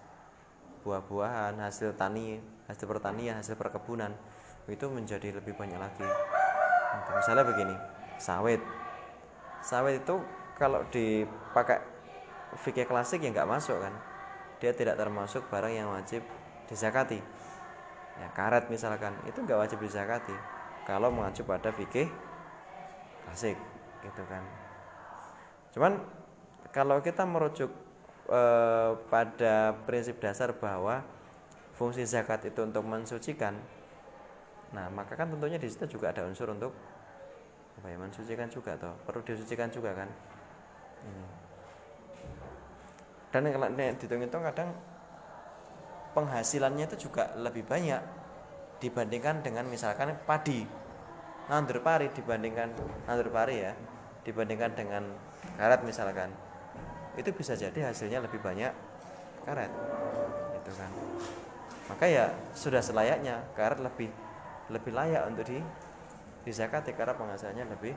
buah-buahan 0.86 1.60
hasil 1.60 1.92
tani 1.98 2.40
hasil 2.64 2.86
pertanian 2.88 3.36
hasil 3.36 3.58
perkebunan 3.58 4.14
itu 4.70 4.86
menjadi 4.86 5.34
lebih 5.42 5.58
banyak 5.58 5.76
lagi. 5.76 6.06
Gitu. 6.06 7.10
misalnya 7.10 7.44
begini 7.44 7.74
sawit. 8.22 8.62
Sawit 9.60 10.00
itu 10.06 10.14
kalau 10.54 10.86
dipakai 10.88 11.82
fikih 12.62 12.86
klasik 12.86 13.22
ya 13.22 13.30
nggak 13.34 13.48
masuk 13.48 13.78
kan 13.78 13.94
dia 14.60 14.72
tidak 14.76 14.96
termasuk 15.00 15.48
barang 15.48 15.72
yang 15.74 15.88
wajib 15.90 16.22
dizakati 16.68 17.20
ya 18.20 18.28
karet 18.36 18.68
misalkan 18.68 19.16
itu 19.26 19.40
nggak 19.40 19.58
wajib 19.58 19.78
dizakati 19.80 20.36
kalau 20.84 21.08
mengacu 21.10 21.42
pada 21.42 21.72
fikih 21.72 22.08
klasik 23.24 23.56
gitu 24.04 24.22
kan 24.28 24.44
Cuman 25.74 26.02
kalau 26.74 26.98
kita 27.02 27.22
merujuk 27.26 27.70
eh, 28.30 28.92
pada 29.10 29.74
prinsip 29.86 30.18
dasar 30.18 30.54
bahwa 30.54 31.02
fungsi 31.74 32.04
zakat 32.06 32.50
itu 32.50 32.60
untuk 32.62 32.84
mensucikan, 32.84 33.56
nah 34.74 34.86
maka 34.92 35.14
kan 35.18 35.30
tentunya 35.32 35.58
di 35.58 35.66
situ 35.70 35.98
juga 35.98 36.12
ada 36.14 36.26
unsur 36.26 36.50
untuk 36.52 36.74
apa 37.80 37.86
ya 37.88 37.96
mensucikan 37.96 38.50
juga 38.52 38.76
toh 38.76 38.92
perlu 39.08 39.24
disucikan 39.24 39.70
juga 39.72 39.94
kan. 39.96 40.10
Ini. 41.06 41.39
Dan 43.30 43.46
kalau 43.46 43.70
dihitung-hitung 43.70 44.42
kadang 44.42 44.74
penghasilannya 46.18 46.90
itu 46.90 47.06
juga 47.06 47.30
lebih 47.38 47.62
banyak 47.62 48.02
dibandingkan 48.82 49.46
dengan 49.46 49.70
misalkan 49.70 50.18
padi. 50.26 50.66
Nandur 51.46 51.82
pari 51.82 52.10
dibandingkan 52.14 52.70
nandur 53.06 53.30
pari 53.30 53.62
ya 53.62 53.72
dibandingkan 54.26 54.74
dengan 54.74 55.02
karet 55.54 55.82
misalkan. 55.86 56.30
Itu 57.14 57.30
bisa 57.34 57.54
jadi 57.54 57.90
hasilnya 57.90 58.22
lebih 58.22 58.42
banyak 58.42 58.74
karet 59.46 59.70
itu 60.58 60.72
kan. 60.74 60.90
Maka 61.90 62.06
ya 62.06 62.34
sudah 62.54 62.82
selayaknya 62.82 63.46
karet 63.54 63.78
lebih 63.82 64.10
lebih 64.70 64.94
layak 64.94 65.26
untuk 65.26 65.46
di 65.46 65.58
disakati 66.46 66.94
karena 66.94 67.14
penghasilannya 67.18 67.66
lebih 67.66 67.94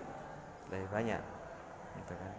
lebih 0.74 0.88
banyak 0.89 1.22
itu 1.93 2.13
kan 2.17 2.32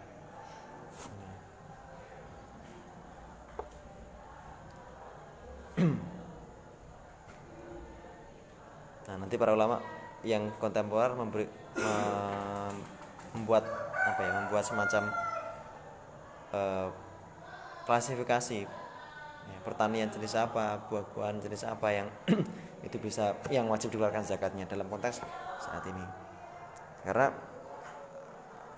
nah 9.05 9.15
nanti 9.21 9.37
para 9.37 9.53
ulama 9.53 9.81
yang 10.25 10.49
kontemporer 10.57 11.13
memberi 11.13 11.45
membuat 13.35 13.67
apa 13.93 14.21
ya 14.21 14.31
membuat 14.41 14.63
semacam 14.65 15.03
uh, 16.55 16.87
klasifikasi 17.85 18.65
ya, 19.45 19.57
pertanian 19.61 20.09
jenis 20.09 20.33
apa 20.33 20.89
buah-buahan 20.89 21.43
jenis 21.43 21.67
apa 21.67 21.87
yang 21.93 22.07
itu 22.87 22.97
bisa 22.97 23.37
yang 23.53 23.69
wajib 23.69 23.93
dikeluarkan 23.93 24.25
zakatnya 24.25 24.65
dalam 24.65 24.89
konteks 24.89 25.21
saat 25.61 25.85
ini 25.85 26.05
karena 27.05 27.29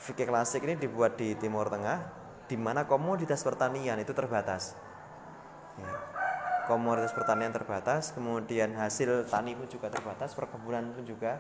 fikih 0.04 0.28
klasik 0.28 0.63
ini 0.68 0.76
dibuat 0.76 1.16
di 1.16 1.36
Timur 1.40 1.72
Tengah 1.72 2.00
di 2.48 2.56
mana 2.56 2.88
komoditas 2.88 3.44
pertanian 3.44 4.00
itu 4.00 4.12
terbatas 4.16 4.76
ya. 5.80 6.16
Komoditas 6.67 7.15
pertanian 7.15 7.56
terbatas 7.56 8.12
kemudian 8.12 8.75
hasil 8.75 9.25
tani 9.32 9.56
pun 9.56 9.65
juga 9.71 9.88
terbatas 9.88 10.36
perkebunan 10.36 10.91
pun 10.93 11.08
juga 11.08 11.39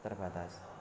terbatas 0.00 0.74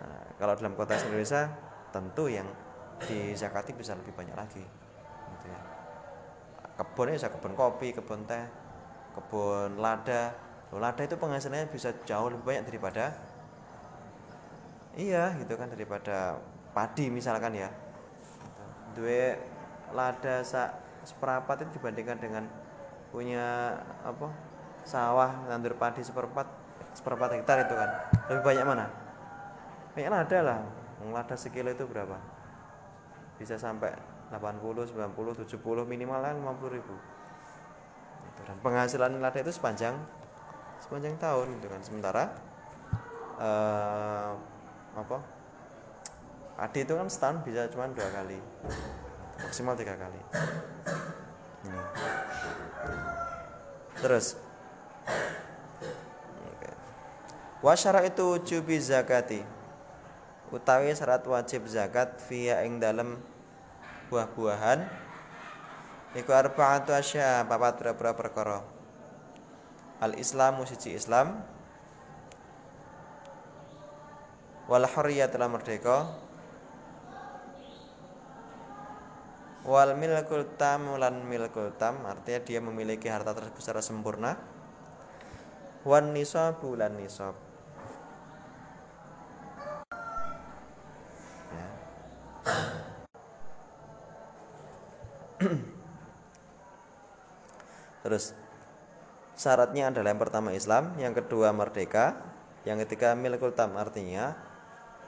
Nah, 0.00 0.24
kalau 0.40 0.56
dalam 0.56 0.72
kota 0.72 0.96
Indonesia 0.96 1.52
tentu 1.92 2.32
yang 2.32 2.48
di 3.04 3.36
Zakati 3.36 3.76
bisa 3.76 3.92
lebih 3.92 4.16
banyak 4.16 4.36
lagi. 4.36 4.64
Gitu 5.36 5.46
ya. 5.52 5.60
Kebun 6.76 7.12
ya 7.12 7.28
kebun 7.28 7.52
kopi, 7.56 7.92
kebun 7.92 8.24
teh, 8.24 8.44
kebun 9.16 9.80
lada. 9.80 10.32
Loh, 10.72 10.80
lada 10.82 11.04
itu 11.04 11.16
penghasilannya 11.16 11.70
bisa 11.70 11.94
jauh 12.04 12.32
lebih 12.32 12.42
banyak 12.42 12.64
daripada 12.66 13.14
iya 14.96 15.36
gitu 15.36 15.54
kan 15.60 15.68
daripada 15.68 16.40
padi 16.72 17.12
misalkan 17.12 17.52
ya. 17.54 17.68
Dua 18.96 19.36
lada 19.94 20.42
sak 20.42 20.74
seperapat 21.06 21.66
itu 21.66 21.78
dibandingkan 21.78 22.18
dengan 22.18 22.44
punya 23.14 23.78
apa 24.02 24.28
sawah 24.82 25.46
nandur 25.46 25.78
padi 25.78 26.02
seperempat 26.02 26.46
seperempat 26.94 27.38
hektar 27.38 27.62
itu 27.62 27.74
kan. 27.74 27.90
Lebih 28.32 28.42
banyak 28.42 28.64
mana? 28.66 28.86
Banyak 29.94 30.10
lada 30.10 30.38
lah. 30.42 30.60
Lada 31.12 31.36
sekilo 31.38 31.70
itu 31.70 31.84
berapa? 31.86 32.18
Bisa 33.36 33.60
sampai 33.60 33.92
80, 34.32 34.96
90, 34.96 35.44
70 35.44 35.84
minimal 35.84 36.18
kan 36.24 36.34
50 36.34 36.76
ribu. 36.76 36.94
Dan 38.46 38.56
penghasilan 38.62 39.16
lada 39.20 39.38
itu 39.38 39.52
sepanjang 39.52 39.94
sepanjang 40.80 41.14
tahun 41.20 41.46
gitu 41.60 41.68
kan. 41.68 41.80
Sementara 41.84 42.24
uh, 43.38 44.32
apa 44.96 45.18
padi 46.56 46.88
itu 46.88 46.96
kan 46.96 47.08
setahun 47.12 47.44
bisa 47.44 47.68
cuma 47.68 47.84
dua 47.92 48.08
kali 48.08 48.40
maksimal 49.40 49.76
tiga 49.76 49.96
kali. 49.96 50.20
Ini. 51.66 51.80
Terus. 54.00 54.36
Wa 57.64 57.74
itu 57.76 58.22
wujubi 58.22 58.76
zakati. 58.78 59.40
Utawi 60.54 60.94
syarat 60.94 61.26
wajib 61.26 61.66
zakat 61.66 62.22
via 62.30 62.62
ing 62.62 62.78
dalem 62.78 63.18
buah-buahan. 64.12 64.86
Iku 66.14 66.30
arba'atu 66.30 66.94
asya 66.94 67.42
papat 67.50 67.82
pira 67.82 68.14
perkara. 68.14 68.62
Al 69.98 70.14
Islamu 70.14 70.62
siji 70.68 70.94
Islam. 70.94 71.42
Wal 74.70 74.86
telah 74.86 75.48
merdeka 75.50 76.25
wal 79.66 79.98
milkul 79.98 80.46
tam 80.54 80.94
lan 80.94 81.26
milkul 81.26 81.74
tam 81.74 82.06
artinya 82.06 82.40
dia 82.46 82.62
memiliki 82.62 83.10
harta 83.10 83.34
tersebut 83.34 83.60
secara 83.60 83.82
sempurna. 83.82 84.38
Wan 85.82 86.14
nisabu 86.14 86.74
lan 86.78 86.98
nisab. 86.98 87.34
Terus 98.06 98.38
syaratnya 99.34 99.90
adalah 99.90 100.14
yang 100.14 100.22
pertama 100.22 100.54
Islam, 100.54 100.94
yang 100.94 101.10
kedua 101.10 101.50
merdeka, 101.50 102.14
yang 102.62 102.78
ketiga 102.86 103.18
milkul 103.18 103.50
tam 103.50 103.74
artinya 103.74 104.38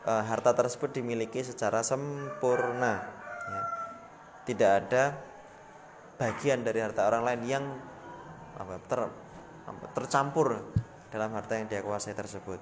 e, 0.02 0.10
harta 0.10 0.50
tersebut 0.50 0.98
dimiliki 0.98 1.42
secara 1.46 1.86
sempurna. 1.86 3.17
Tidak 4.48 4.70
ada 4.72 5.12
bagian 6.16 6.64
dari 6.64 6.80
harta 6.80 7.04
orang 7.04 7.22
lain 7.28 7.40
yang 7.44 7.64
apa, 8.56 8.80
ter, 8.88 9.04
apa, 9.68 9.84
tercampur 9.92 10.64
dalam 11.12 11.37
harta 11.37 11.61
yang 11.61 11.68
dia 11.68 11.84
kuasai 11.84 12.16
tersebut. 12.16 12.56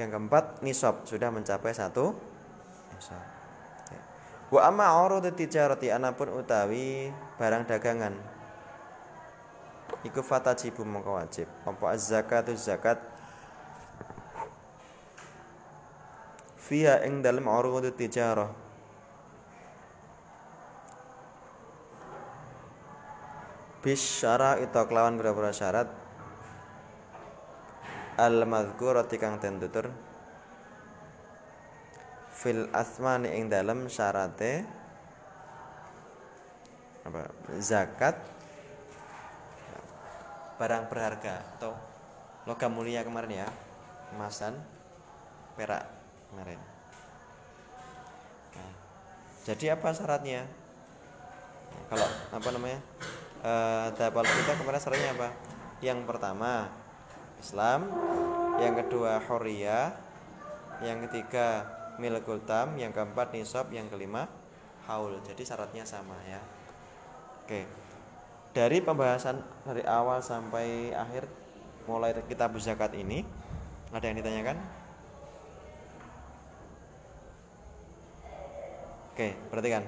Yang 0.00 0.08
keempat 0.16 0.64
nisab 0.64 1.04
sudah 1.04 1.28
mencapai 1.28 1.76
satu 1.76 2.16
nisab. 2.96 3.20
Ya. 3.92 4.00
Wa 4.48 4.72
amma 4.72 4.88
urud 5.04 5.28
tijarati 5.36 5.92
anapun 5.92 6.32
utawi 6.32 7.12
barang 7.36 7.68
dagangan 7.68 8.16
iku 10.02 10.20
fatajibu 10.20 10.82
mongko 10.82 11.16
wajib 11.16 11.48
apa 11.62 11.84
az-zakatu 11.94 12.52
zakat 12.56 12.98
fiha 16.58 17.04
ing 17.06 17.20
dalem 17.22 17.46
urud 17.46 17.84
tijarah 17.94 18.63
bis 23.84 24.00
syara 24.00 24.56
itu 24.64 24.80
kelawan 24.88 25.20
berapa 25.20 25.52
syarat. 25.52 25.92
Al 28.16 28.48
madhkurati 28.48 29.20
kang 29.20 29.36
den 29.36 29.60
tutur. 29.60 29.92
Fil 32.32 32.72
asmani 32.72 33.36
ing 33.36 33.52
dalem 33.52 33.92
syarate. 33.92 34.64
Apa? 37.04 37.28
Zakat. 37.60 38.16
Barang 40.56 40.88
berharga 40.88 41.44
atau 41.58 41.76
logam 42.48 42.72
mulia 42.72 43.04
kemarin 43.04 43.44
ya. 43.44 43.48
Emasan 44.16 44.56
perak 45.60 45.84
kemarin. 46.32 46.60
Nah, 48.56 48.72
jadi 49.44 49.76
apa 49.76 49.92
syaratnya? 49.92 50.48
Kalau 51.90 52.08
apa 52.32 52.48
namanya 52.54 52.80
uh, 53.44 53.92
kita 53.92 54.52
kemarin 54.56 54.80
syaratnya 54.80 55.10
apa? 55.14 55.28
Yang 55.84 55.98
pertama 56.08 56.72
Islam. 57.38 57.92
Yang 58.58 58.74
kedua 58.86 59.20
Horia 59.28 59.92
yang 60.82 61.02
ketiga 61.06 61.66
milkul 62.00 62.40
tam 62.42 62.80
yang 62.80 62.90
keempat 62.90 63.36
nisab. 63.36 63.68
Yang 63.70 63.92
kelima 63.92 64.26
haul. 64.88 65.20
Jadi 65.22 65.44
syaratnya 65.44 65.84
sama 65.84 66.16
ya. 66.24 66.40
Oke. 67.44 67.68
Dari 68.54 68.80
pembahasan 68.80 69.42
dari 69.66 69.82
awal 69.84 70.22
sampai 70.22 70.94
akhir 70.94 71.26
mulai 71.84 72.16
kita 72.24 72.48
zakat 72.56 72.96
ini 72.96 73.26
ada 73.92 74.06
yang 74.08 74.16
ditanyakan? 74.18 74.56
Oke 79.14 79.30
perhatikan 79.46 79.86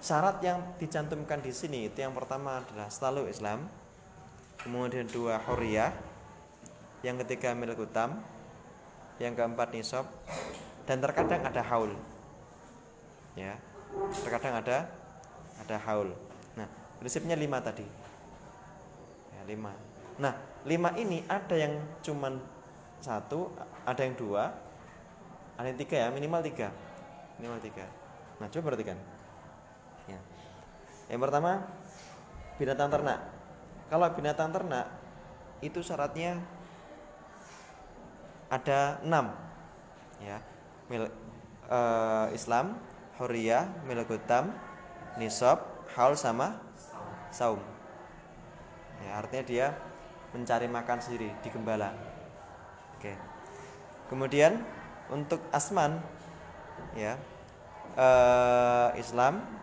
syarat 0.00 0.40
yang 0.40 0.64
dicantumkan 0.80 1.44
di 1.44 1.52
sini 1.52 1.92
itu 1.92 2.00
yang 2.00 2.16
pertama 2.16 2.64
adalah 2.64 2.88
selalu 2.88 3.28
Islam, 3.28 3.68
kemudian 4.64 5.04
dua 5.12 5.36
huriyah, 5.44 5.92
yang 7.04 7.20
ketiga 7.20 7.52
milik 7.52 7.84
utam, 7.84 8.16
yang 9.20 9.36
keempat 9.36 9.76
nisab, 9.76 10.08
dan 10.88 11.04
terkadang 11.04 11.44
ada 11.44 11.60
haul. 11.60 11.92
Ya, 13.36 13.60
terkadang 14.24 14.64
ada 14.64 14.88
ada 15.60 15.76
haul. 15.84 16.16
Nah, 16.56 16.66
prinsipnya 16.96 17.36
lima 17.36 17.60
tadi. 17.60 17.84
Ya, 19.36 19.40
lima. 19.44 19.76
Nah, 20.16 20.32
lima 20.64 20.96
ini 20.96 21.20
ada 21.28 21.56
yang 21.60 21.76
cuman 22.00 22.40
satu, 23.04 23.52
ada 23.84 24.00
yang 24.00 24.16
dua, 24.16 24.48
ada 25.60 25.68
yang 25.68 25.76
tiga 25.76 25.96
ya, 26.04 26.08
minimal 26.08 26.40
tiga, 26.40 26.72
minimal 27.36 27.60
tiga. 27.60 27.84
Nah, 28.40 28.48
coba 28.48 28.72
perhatikan. 28.72 29.19
Ya. 31.10 31.18
Yang 31.18 31.26
pertama 31.26 31.66
binatang 32.54 32.86
ternak. 32.86 33.20
Kalau 33.90 34.06
binatang 34.14 34.54
ternak 34.54 34.86
itu 35.58 35.82
syaratnya 35.82 36.38
ada 38.46 39.02
enam, 39.02 39.34
ya 40.22 40.38
Mil, 40.86 41.10
uh, 41.66 42.30
Islam, 42.30 42.78
Huriyah, 43.18 43.66
Milagutam, 43.90 44.54
Nisab, 45.18 45.58
Haul 45.98 46.14
sama 46.14 46.62
Saum. 47.34 47.58
Ya, 49.02 49.18
artinya 49.18 49.44
dia 49.46 49.66
mencari 50.30 50.70
makan 50.70 50.98
sendiri 51.02 51.34
di 51.42 51.48
gembala. 51.50 51.90
Oke. 52.98 53.18
Kemudian 54.06 54.62
untuk 55.10 55.42
asman, 55.50 55.98
ya 56.94 57.18
uh, 57.98 58.94
Islam, 58.94 59.59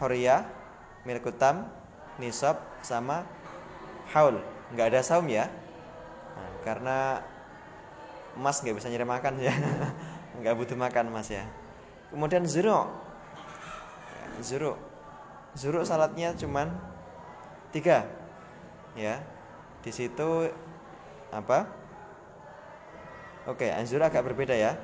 Horia, 0.00 0.48
Milkutam, 1.04 1.68
Nisab, 2.16 2.60
sama 2.80 3.24
Haul. 4.12 4.40
Nggak 4.72 4.86
ada 4.94 5.00
saum 5.04 5.28
ya. 5.28 5.48
Nah, 6.36 6.50
karena 6.64 6.98
emas 8.34 8.62
nggak 8.62 8.76
bisa 8.76 8.88
nyari 8.88 9.06
makan 9.06 9.34
ya. 9.38 9.54
nggak 10.40 10.54
butuh 10.56 10.76
makan 10.78 11.12
emas 11.12 11.28
ya. 11.28 11.44
Kemudian 12.10 12.48
zero. 12.48 12.90
Zero. 14.40 14.78
Zero 15.54 15.84
salatnya 15.84 16.32
cuman 16.34 16.72
tiga. 17.74 18.06
Ya. 18.96 19.22
Di 19.80 19.92
situ 19.92 20.50
apa? 21.30 21.70
Oke, 23.48 23.72
anzur 23.72 24.04
agak 24.04 24.26
berbeda 24.26 24.52
ya. 24.52 24.76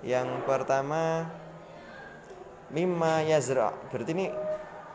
Yang 0.00 0.42
pertama 0.48 1.28
mimma 2.70 3.22
yazra. 3.26 3.74
Berarti 3.90 4.12
ini 4.14 4.26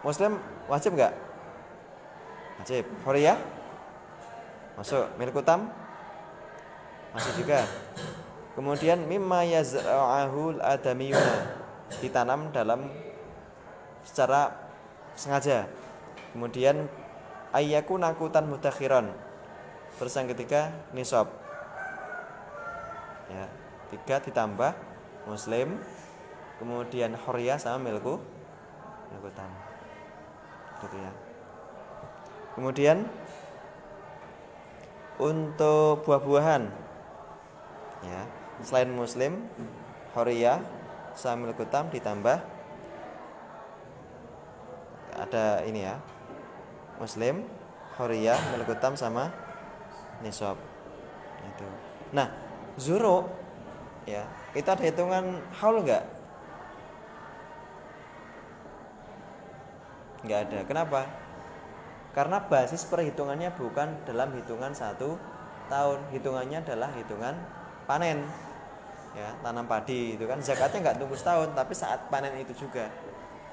muslim 0.02 0.40
wajib 0.68 0.96
nggak? 0.96 1.14
Wajib. 2.64 2.86
Horia? 3.04 3.36
Masuk. 4.80 5.08
Milkutam? 5.20 5.72
Masuk 7.16 7.32
juga. 7.40 7.64
Kemudian 8.56 9.04
mimma 9.04 9.44
yazra'ahul 9.44 10.64
adamiyuna 10.64 11.60
ditanam 12.00 12.52
dalam 12.56 12.88
secara 14.08 14.56
sengaja. 15.16 15.68
Kemudian 16.32 16.88
ayyaku 17.52 18.00
nakutan 18.00 18.48
mutakhiran. 18.48 19.12
Terus 19.96 20.16
yang 20.16 20.28
ketiga 20.32 20.72
nisab. 20.92 21.32
Ya, 23.32 23.48
tiga 23.92 24.22
ditambah 24.22 24.72
muslim 25.26 25.80
kemudian 26.60 27.12
Horia 27.28 27.60
sama 27.60 27.91
milku 27.91 28.20
milku 29.12 29.30
tam 29.36 29.52
gitu 30.84 30.96
ya. 31.00 31.12
Kemudian 32.56 33.08
untuk 35.20 36.04
buah-buahan. 36.08 36.63
Ya 38.06 38.22
selain 38.63 38.91
muslim 38.91 39.44
Horia 40.15 40.63
sama 41.15 41.48
milku 41.48 41.68
tam 41.68 41.91
ditambah 41.91 42.39
ada 45.15 45.63
ini 45.63 45.88
ya 45.88 45.96
muslim 47.00 47.44
Horia 48.00 48.36
milku 48.56 48.76
tam 48.80 48.96
sama 48.96 49.32
nisab. 50.24 50.60
Itu. 51.44 51.68
Nah 52.15 52.32
zuro 52.80 53.28
ya 54.08 54.28
itu 54.56 54.68
ada 54.68 54.84
hitungan 54.84 55.39
haul 55.60 55.84
enggak 55.84 56.04
nggak 60.26 60.40
ada. 60.50 60.60
Kenapa? 60.66 61.02
Karena 62.16 62.42
basis 62.44 62.88
perhitungannya 62.88 63.54
bukan 63.54 64.04
dalam 64.08 64.34
hitungan 64.34 64.72
satu 64.72 65.20
tahun. 65.68 66.00
Hitungannya 66.16 66.64
adalah 66.64 66.90
hitungan 66.96 67.36
panen. 67.86 68.26
Ya 69.16 69.32
tanam 69.40 69.70
padi 69.70 70.20
itu 70.20 70.26
kan. 70.28 70.42
Zakatnya 70.42 70.92
nggak 70.92 70.98
tunggu 71.00 71.16
setahun 71.16 71.56
tapi 71.56 71.74
saat 71.78 72.08
panen 72.12 72.36
itu 72.40 72.66
juga. 72.68 72.92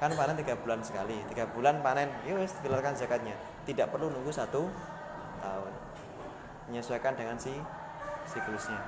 Kan 0.01 0.11
panen 0.15 0.35
tiga 0.35 0.57
bulan 0.59 0.83
sekali. 0.83 1.15
Tiga 1.31 1.47
bulan 1.51 1.79
panen 1.79 2.11
yuk 2.27 2.43
ya 2.43 2.47
dikeluarkan 2.59 2.95
zakatnya. 2.97 3.35
Tidak 3.63 3.87
perlu 3.87 4.11
nunggu 4.11 4.31
satu 4.31 4.67
tahun. 5.39 5.73
Menyesuaikan 6.71 7.15
dengan 7.15 7.39
si 7.39 7.51
siklusnya. 8.27 8.79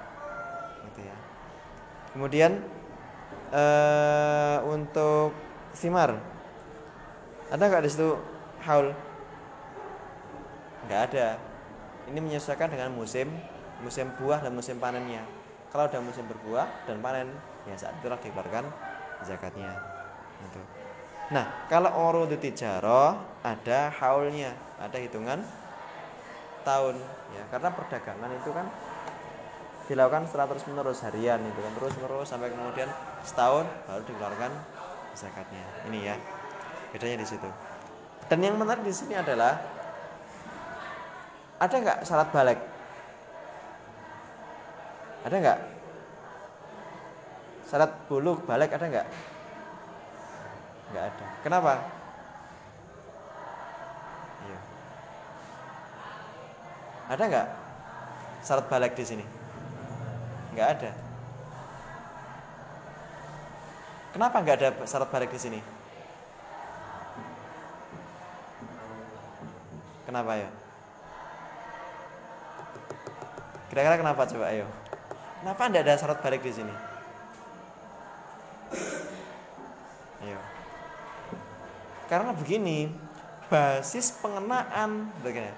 Gitu 0.91 1.07
ya. 1.07 1.15
Kemudian 2.15 2.63
uh, 3.51 4.63
untuk 4.71 5.35
simar 5.75 6.15
ada 7.51 7.63
nggak 7.65 7.83
di 7.85 7.91
situ 7.91 8.17
haul? 8.65 8.93
Nggak 10.89 11.01
ada. 11.11 11.27
Ini 12.05 12.19
menyesuaikan 12.21 12.69
dengan 12.69 12.93
musim 12.93 13.29
musim 13.81 14.07
buah 14.17 14.39
dan 14.39 14.53
musim 14.55 14.79
panennya. 14.79 15.25
Kalau 15.69 15.91
udah 15.91 15.99
musim 15.99 16.23
berbuah 16.29 16.87
dan 16.87 17.03
panen, 17.03 17.27
ya 17.67 17.75
saat 17.75 17.99
itulah 17.99 18.15
dikeluarkan 18.21 18.63
zakatnya. 19.27 19.75
Gitu. 20.47 20.61
Nah, 21.35 21.67
kalau 21.67 21.91
urud 21.91 22.31
tijaro 22.39 23.19
ada 23.43 23.91
haulnya, 23.99 24.55
ada 24.79 24.95
hitungan 24.95 25.43
tahun 26.65 26.97
ya 27.37 27.43
karena 27.53 27.69
perdagangan 27.71 28.31
itu 28.33 28.49
kan 28.49 28.65
dilakukan 29.85 30.25
secara 30.25 30.49
terus 30.49 30.65
menerus 30.65 30.99
harian 31.05 31.37
itu 31.45 31.59
kan 31.61 31.71
terus 31.77 31.93
menerus 32.01 32.27
sampai 32.33 32.49
kemudian 32.49 32.89
setahun 33.21 33.69
baru 33.85 34.01
dikeluarkan 34.01 34.51
zakatnya 35.13 35.61
ini 35.85 36.09
ya 36.09 36.17
bedanya 36.95 37.19
di 37.19 37.27
situ. 37.27 37.49
Dan 38.31 38.39
yang 38.39 38.55
menarik 38.55 38.87
di 38.87 38.95
sini 38.95 39.19
adalah 39.19 39.59
ada 41.59 41.75
nggak 41.75 42.07
syarat 42.07 42.31
balik? 42.31 42.59
Ada 45.27 45.35
nggak? 45.35 45.59
Syarat 47.67 47.91
bulu 48.07 48.39
balik 48.47 48.71
ada 48.71 48.87
nggak? 48.87 49.07
Nggak 50.95 51.03
ada. 51.11 51.25
Kenapa? 51.43 51.73
Iya. 54.47 54.59
Ada 57.11 57.23
nggak 57.27 57.47
syarat 58.39 58.65
balik 58.71 58.95
di 58.95 59.03
sini? 59.03 59.25
Nggak 60.55 60.69
ada. 60.79 60.91
Kenapa 64.15 64.39
nggak 64.39 64.57
ada 64.63 64.69
syarat 64.87 65.11
balik 65.11 65.35
di 65.35 65.41
sini? 65.43 65.59
Kenapa 70.15 70.39
ya? 70.39 70.47
Kira-kira 73.67 73.99
kenapa 73.99 74.23
coba 74.23 74.47
ayo? 74.47 74.63
Kenapa 75.43 75.67
tidak 75.67 75.83
ada 75.83 75.99
syarat 75.99 76.19
balik 76.23 76.39
di 76.39 76.55
sini? 76.55 76.71
Ayo. 80.23 80.39
Karena 82.07 82.31
begini, 82.31 82.95
basis 83.51 84.15
pengenaan 84.23 85.11
begini, 85.19 85.51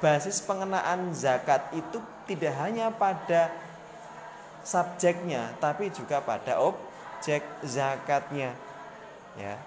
basis 0.00 0.40
pengenaan 0.40 1.12
zakat 1.12 1.68
itu 1.76 2.00
tidak 2.24 2.56
hanya 2.64 2.88
pada 2.88 3.52
subjeknya, 4.64 5.52
tapi 5.60 5.92
juga 5.92 6.24
pada 6.24 6.56
objek 6.64 7.44
zakatnya. 7.60 8.56
Ya. 9.36 9.60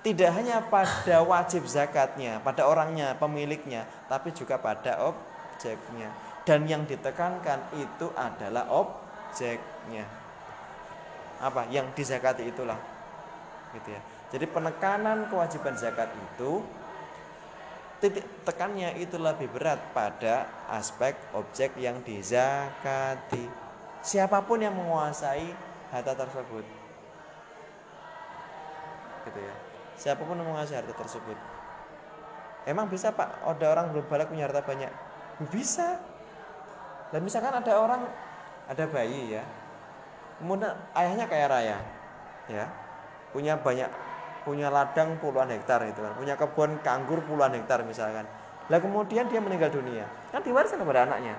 Tidak 0.00 0.32
hanya 0.32 0.64
pada 0.64 1.20
wajib 1.20 1.68
zakatnya, 1.68 2.40
pada 2.40 2.64
orangnya, 2.64 3.12
pemiliknya, 3.20 3.84
tapi 4.08 4.32
juga 4.32 4.56
pada 4.56 4.96
objeknya. 5.12 6.08
Dan 6.48 6.64
yang 6.64 6.88
ditekankan 6.88 7.68
itu 7.76 8.08
adalah 8.16 8.64
objeknya. 8.72 10.08
Apa? 11.44 11.68
Yang 11.68 11.92
dizakati 12.00 12.48
itulah. 12.48 12.80
Gitu 13.76 13.92
ya. 13.92 14.00
Jadi 14.32 14.48
penekanan 14.48 15.28
kewajiban 15.28 15.76
zakat 15.76 16.08
itu 16.16 16.64
titik 18.00 18.24
tekannya 18.48 18.96
itu 18.96 19.20
lebih 19.20 19.52
berat 19.52 19.84
pada 19.92 20.48
aspek 20.72 21.12
objek 21.36 21.76
yang 21.76 22.00
dizakati. 22.00 23.44
Siapa 24.00 24.40
pun 24.48 24.64
yang 24.64 24.72
menguasai 24.72 25.52
harta 25.92 26.16
tersebut. 26.16 26.64
Gitu 29.28 29.40
ya 29.44 29.69
siapa 30.00 30.24
pun 30.24 30.40
yang 30.40 30.48
menguasai 30.48 30.80
harta 30.80 30.96
tersebut 30.96 31.36
emang 32.64 32.88
bisa 32.88 33.12
pak 33.12 33.44
ada 33.44 33.66
orang 33.68 33.92
belum 33.92 34.08
balik 34.08 34.32
punya 34.32 34.48
harta 34.48 34.64
banyak 34.64 34.88
bisa 35.52 36.00
dan 37.10 37.20
misalkan 37.26 37.50
ada 37.50 37.72
orang 37.74 38.06
ada 38.70 38.86
bayi 38.86 39.34
ya, 39.34 39.42
kemudian 40.38 40.70
ayahnya 40.94 41.26
kaya 41.26 41.50
raya, 41.50 41.76
ya, 42.46 42.70
punya 43.34 43.58
banyak 43.58 43.90
punya 44.46 44.70
ladang 44.70 45.18
puluhan 45.18 45.50
hektar 45.50 45.82
itu 45.90 45.98
kan, 45.98 46.14
punya 46.14 46.38
kebun 46.38 46.78
kanggur 46.86 47.18
puluhan 47.26 47.50
hektar 47.58 47.82
misalkan. 47.82 48.22
Lah 48.70 48.78
kemudian 48.78 49.26
dia 49.26 49.42
meninggal 49.42 49.74
dunia, 49.74 50.06
kan 50.30 50.38
diwariskan 50.46 50.78
kepada 50.78 51.10
anaknya. 51.10 51.34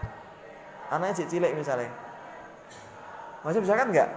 Anaknya 0.92 1.24
cilik 1.24 1.56
misalnya. 1.56 1.88
Wajib 3.48 3.64
zakat 3.64 3.88
enggak? 3.88 4.12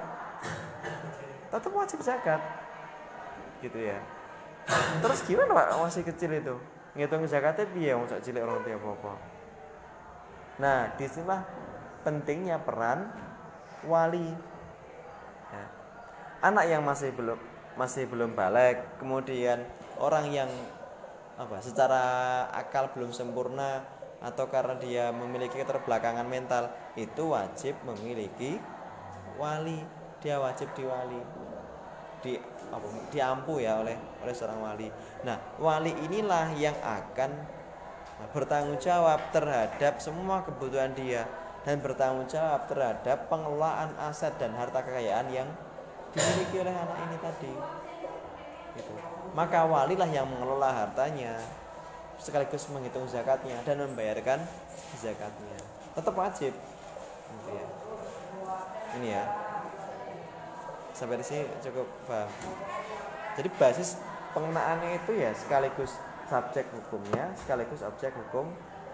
Tetap 1.55 1.71
wajib 1.71 2.03
zakat. 2.03 2.43
Gitu 3.63 3.79
ya. 3.79 4.03
Terus 5.05 5.21
gimana 5.29 5.53
Pak 5.53 5.67
masih 5.85 6.03
kecil 6.05 6.31
itu? 6.41 6.57
Ngitung 6.95 7.27
zakatnya 7.27 7.67
piye 7.75 7.93
wong 7.93 8.07
cilik 8.07 8.41
orang 8.41 8.63
tua 8.63 8.79
apa-apa? 8.79 9.13
Nah, 10.63 10.79
di 10.95 11.05
sinilah 11.11 11.43
pentingnya 12.07 12.63
peran 12.63 13.11
wali. 13.85 14.31
Ya. 15.51 15.65
Anak 16.47 16.65
yang 16.71 16.83
masih 16.87 17.11
belum 17.13 17.39
masih 17.75 18.07
belum 18.07 18.39
balik, 18.39 19.03
kemudian 19.03 19.67
orang 19.99 20.31
yang 20.31 20.51
apa 21.35 21.59
secara 21.59 22.05
akal 22.55 22.95
belum 22.95 23.11
sempurna 23.11 23.83
atau 24.23 24.47
karena 24.47 24.79
dia 24.79 25.11
memiliki 25.11 25.59
keterbelakangan 25.59 26.25
mental 26.25 26.71
itu 26.95 27.35
wajib 27.35 27.75
memiliki 27.83 28.63
wali 29.35 29.83
dia 30.23 30.39
wajib 30.39 30.71
diwali 30.79 31.19
di 32.23 32.39
apa 32.75 32.87
diampu 33.15 33.63
ya 33.63 33.79
oleh 33.79 33.95
oleh 34.23 34.35
seorang 34.35 34.59
wali 34.59 34.89
nah 35.23 35.39
wali 35.63 35.95
inilah 36.11 36.51
yang 36.59 36.75
akan 36.83 37.31
bertanggung 38.35 38.79
jawab 38.83 39.19
terhadap 39.31 39.99
semua 40.03 40.43
kebutuhan 40.43 40.91
dia 40.95 41.27
dan 41.65 41.81
bertanggung 41.81 42.29
jawab 42.29 42.69
terhadap 42.69 43.27
pengelolaan 43.33 43.97
aset 43.97 44.37
dan 44.37 44.53
harta 44.53 44.85
kekayaan 44.85 45.27
yang 45.33 45.49
dimiliki 46.13 46.57
oleh 46.63 46.75
anak 46.77 46.99
ini 47.09 47.17
tadi. 47.19 47.53
Gitu. 48.79 48.93
Maka 49.35 49.67
walilah 49.67 50.07
yang 50.07 50.29
mengelola 50.31 50.71
hartanya 50.71 51.41
sekaligus 52.21 52.71
menghitung 52.71 53.09
zakatnya 53.11 53.59
dan 53.67 53.83
membayarkan 53.83 54.39
zakatnya. 55.01 55.59
Tetap 55.97 56.15
wajib. 56.15 56.53
Gitu 57.33 57.51
ya. 57.51 57.67
Ini 58.95 59.09
ya. 59.11 59.25
Sampai 60.95 61.19
di 61.19 61.27
sini 61.27 61.43
cukup 61.59 61.91
paham. 62.07 62.31
Jadi 63.35 63.51
basis 63.59 63.99
pengenaannya 64.31 65.03
itu 65.03 65.19
ya 65.19 65.35
sekaligus 65.35 65.99
subjek 66.31 66.71
hukumnya 66.71 67.35
sekaligus 67.35 67.83
objek 67.83 68.15
hukum. 68.15 68.47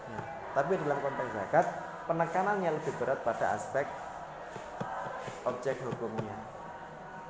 Nah, 0.08 0.24
tapi 0.56 0.80
dalam 0.80 0.96
konteks 0.98 1.30
zakat 1.36 1.66
penekanannya 2.08 2.72
lebih 2.72 2.96
berat 2.96 3.20
pada 3.20 3.54
aspek 3.54 3.84
objek 5.44 5.76
hukumnya, 5.84 6.36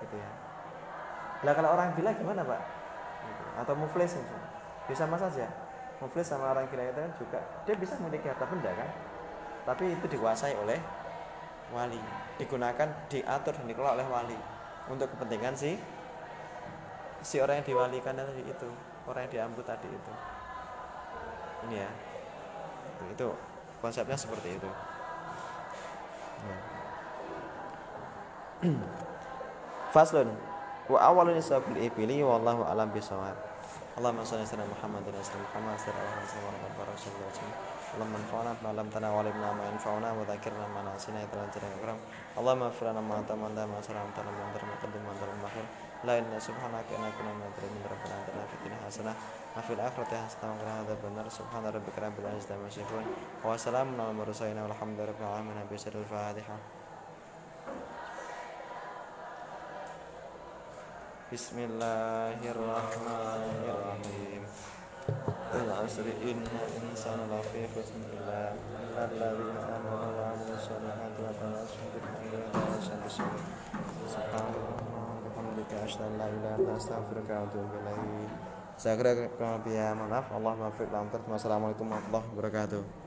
gitu 0.07 0.17
ya. 0.17 0.31
Lah 1.43 1.53
kalau 1.53 1.75
orang 1.75 1.93
gila 1.99 2.11
gimana 2.15 2.47
pak? 2.47 2.63
Gitu. 3.27 3.45
Atau 3.59 3.75
muflis 3.75 4.15
misalnya, 4.15 4.51
bisa 4.87 5.03
mas 5.11 5.21
saja. 5.21 5.47
Muflis 5.99 6.27
sama 6.27 6.55
orang 6.55 6.71
gila 6.71 6.87
itu 6.87 7.01
kan 7.03 7.13
juga 7.19 7.39
dia 7.67 7.75
bisa 7.75 7.99
memiliki 8.01 8.31
harta 8.31 8.47
benda 8.47 8.71
kan, 8.73 8.91
tapi 9.67 9.99
itu 9.99 10.07
dikuasai 10.09 10.55
oleh 10.63 10.81
wali, 11.71 12.01
digunakan, 12.41 12.89
diatur 13.13 13.53
dan 13.53 13.67
dikelola 13.67 13.95
oleh 14.01 14.07
wali 14.09 14.39
untuk 14.91 15.07
kepentingan 15.15 15.55
si 15.55 15.79
si 17.23 17.39
orang 17.39 17.63
yang 17.63 17.67
diwalikan 17.71 18.19
tadi 18.19 18.43
itu 18.43 18.67
orang 19.07 19.31
yang 19.31 19.33
diambut 19.33 19.63
tadi 19.63 19.87
itu. 19.87 20.13
Ini 21.71 21.87
ya. 21.87 21.91
Itu 23.15 23.31
konsepnya 23.79 24.19
seperti 24.19 24.59
itu. 24.59 24.67
Faslun 29.95 30.29
wa 30.91 30.99
awalun 31.01 31.39
isabul 31.39 31.79
ibili 31.79 32.27
wallahu 32.27 32.67
alam 32.67 32.91
bisawab. 32.91 33.39
Allahumma 33.97 34.25
salli 34.25 34.45
ala 34.47 34.65
Muhammad 34.65 35.05
wa 35.05 35.13
sallam 35.21 35.45
Muhammad 35.51 35.77
wasallam 35.77 37.80
wa 37.91 37.99
sallam 37.99 38.15
Allahumma 38.15 38.23
anfa'na 38.23 38.55
bima 38.55 38.71
lam 38.71 38.89
tana 38.91 39.09
wa 39.11 39.19
alimna 39.19 39.51
ma 39.51 39.63
yanfa'una 39.67 40.09
wa 40.15 40.23
dzakirna 40.23 40.67
ma 40.71 40.81
nasina 40.87 41.19
ila 41.27 41.43
akram 41.43 41.99
Allahumma 42.39 42.71
ighfir 42.71 42.87
lana 42.87 43.03
ma 43.03 43.19
tamanda 43.27 43.67
ma 43.67 43.83
salam 43.83 44.07
tana 44.15 44.31
ma 44.31 44.47
darma 44.55 44.75
ma 44.79 45.13
darma 45.19 45.51
la 46.07 46.17
inna 46.17 46.39
subhanaka 46.39 46.95
inna 46.97 47.11
kunna 47.13 47.35
min 47.35 47.45
adh-dhalimin 47.51 47.85
rabbana 47.85 48.15
atina 48.23 48.47
fid 48.49 48.61
dunya 48.65 48.79
hasanah 48.81 49.17
wa 49.53 49.61
fil 49.61 49.77
akhirati 49.77 50.17
hasanah 50.17 50.55
wa 50.55 50.57
qina 50.63 50.73
adzabannar 50.87 51.27
subhana 51.29 51.69
rabbika 51.69 52.01
rabbil 52.01 52.25
izzati 52.39 52.55
amma 52.57 52.71
yasifun. 52.73 53.05
Wa 53.45 53.53
salamun 53.59 54.01
alal 54.01 54.17
mursalin 54.17 54.57
walhamdulillahi 54.65 55.13
rabbil 55.13 55.29
alamin. 55.29 55.61
Bi 55.69 55.77
sirril 55.77 56.09
fatihah 56.09 56.57
Bismillahirrahmanirrahim 65.50 65.66
العصر 65.66 66.06
إن 66.22 66.46
الإنسان 66.46 67.18
لفي 67.34 67.62
خسر 67.74 67.98
إلا 68.14 68.54
الذين 69.10 69.58
آمنوا 69.58 70.10
وعملوا 70.22 70.54
الصالحات 70.54 71.16
وتواصوا 71.18 71.88
بالحق 71.94 72.22
وتواصوا 72.54 72.98
بالصبر 73.02 73.42
bihamdika 75.26 75.76
asyhadu 75.82 76.06
an 76.06 76.14
la 76.22 76.28
ilaha 76.30 76.38
illa 76.38 76.50
anta 76.62 76.72
astaghfiruka 76.78 77.34
wa 77.34 77.44
atubu 77.50 77.74
ilaik. 77.74 78.30
Saya 78.78 78.94
kira 79.02 79.12
kurang 79.34 79.54
lebih 79.58 79.74
ya 79.74 79.88
maaf. 79.98 80.26
Allah 80.30 80.54
maafik. 80.62 80.88
Wassalamualaikum 80.94 81.86
warahmatullahi 81.90 82.28
wabarakatuh. 82.30 82.99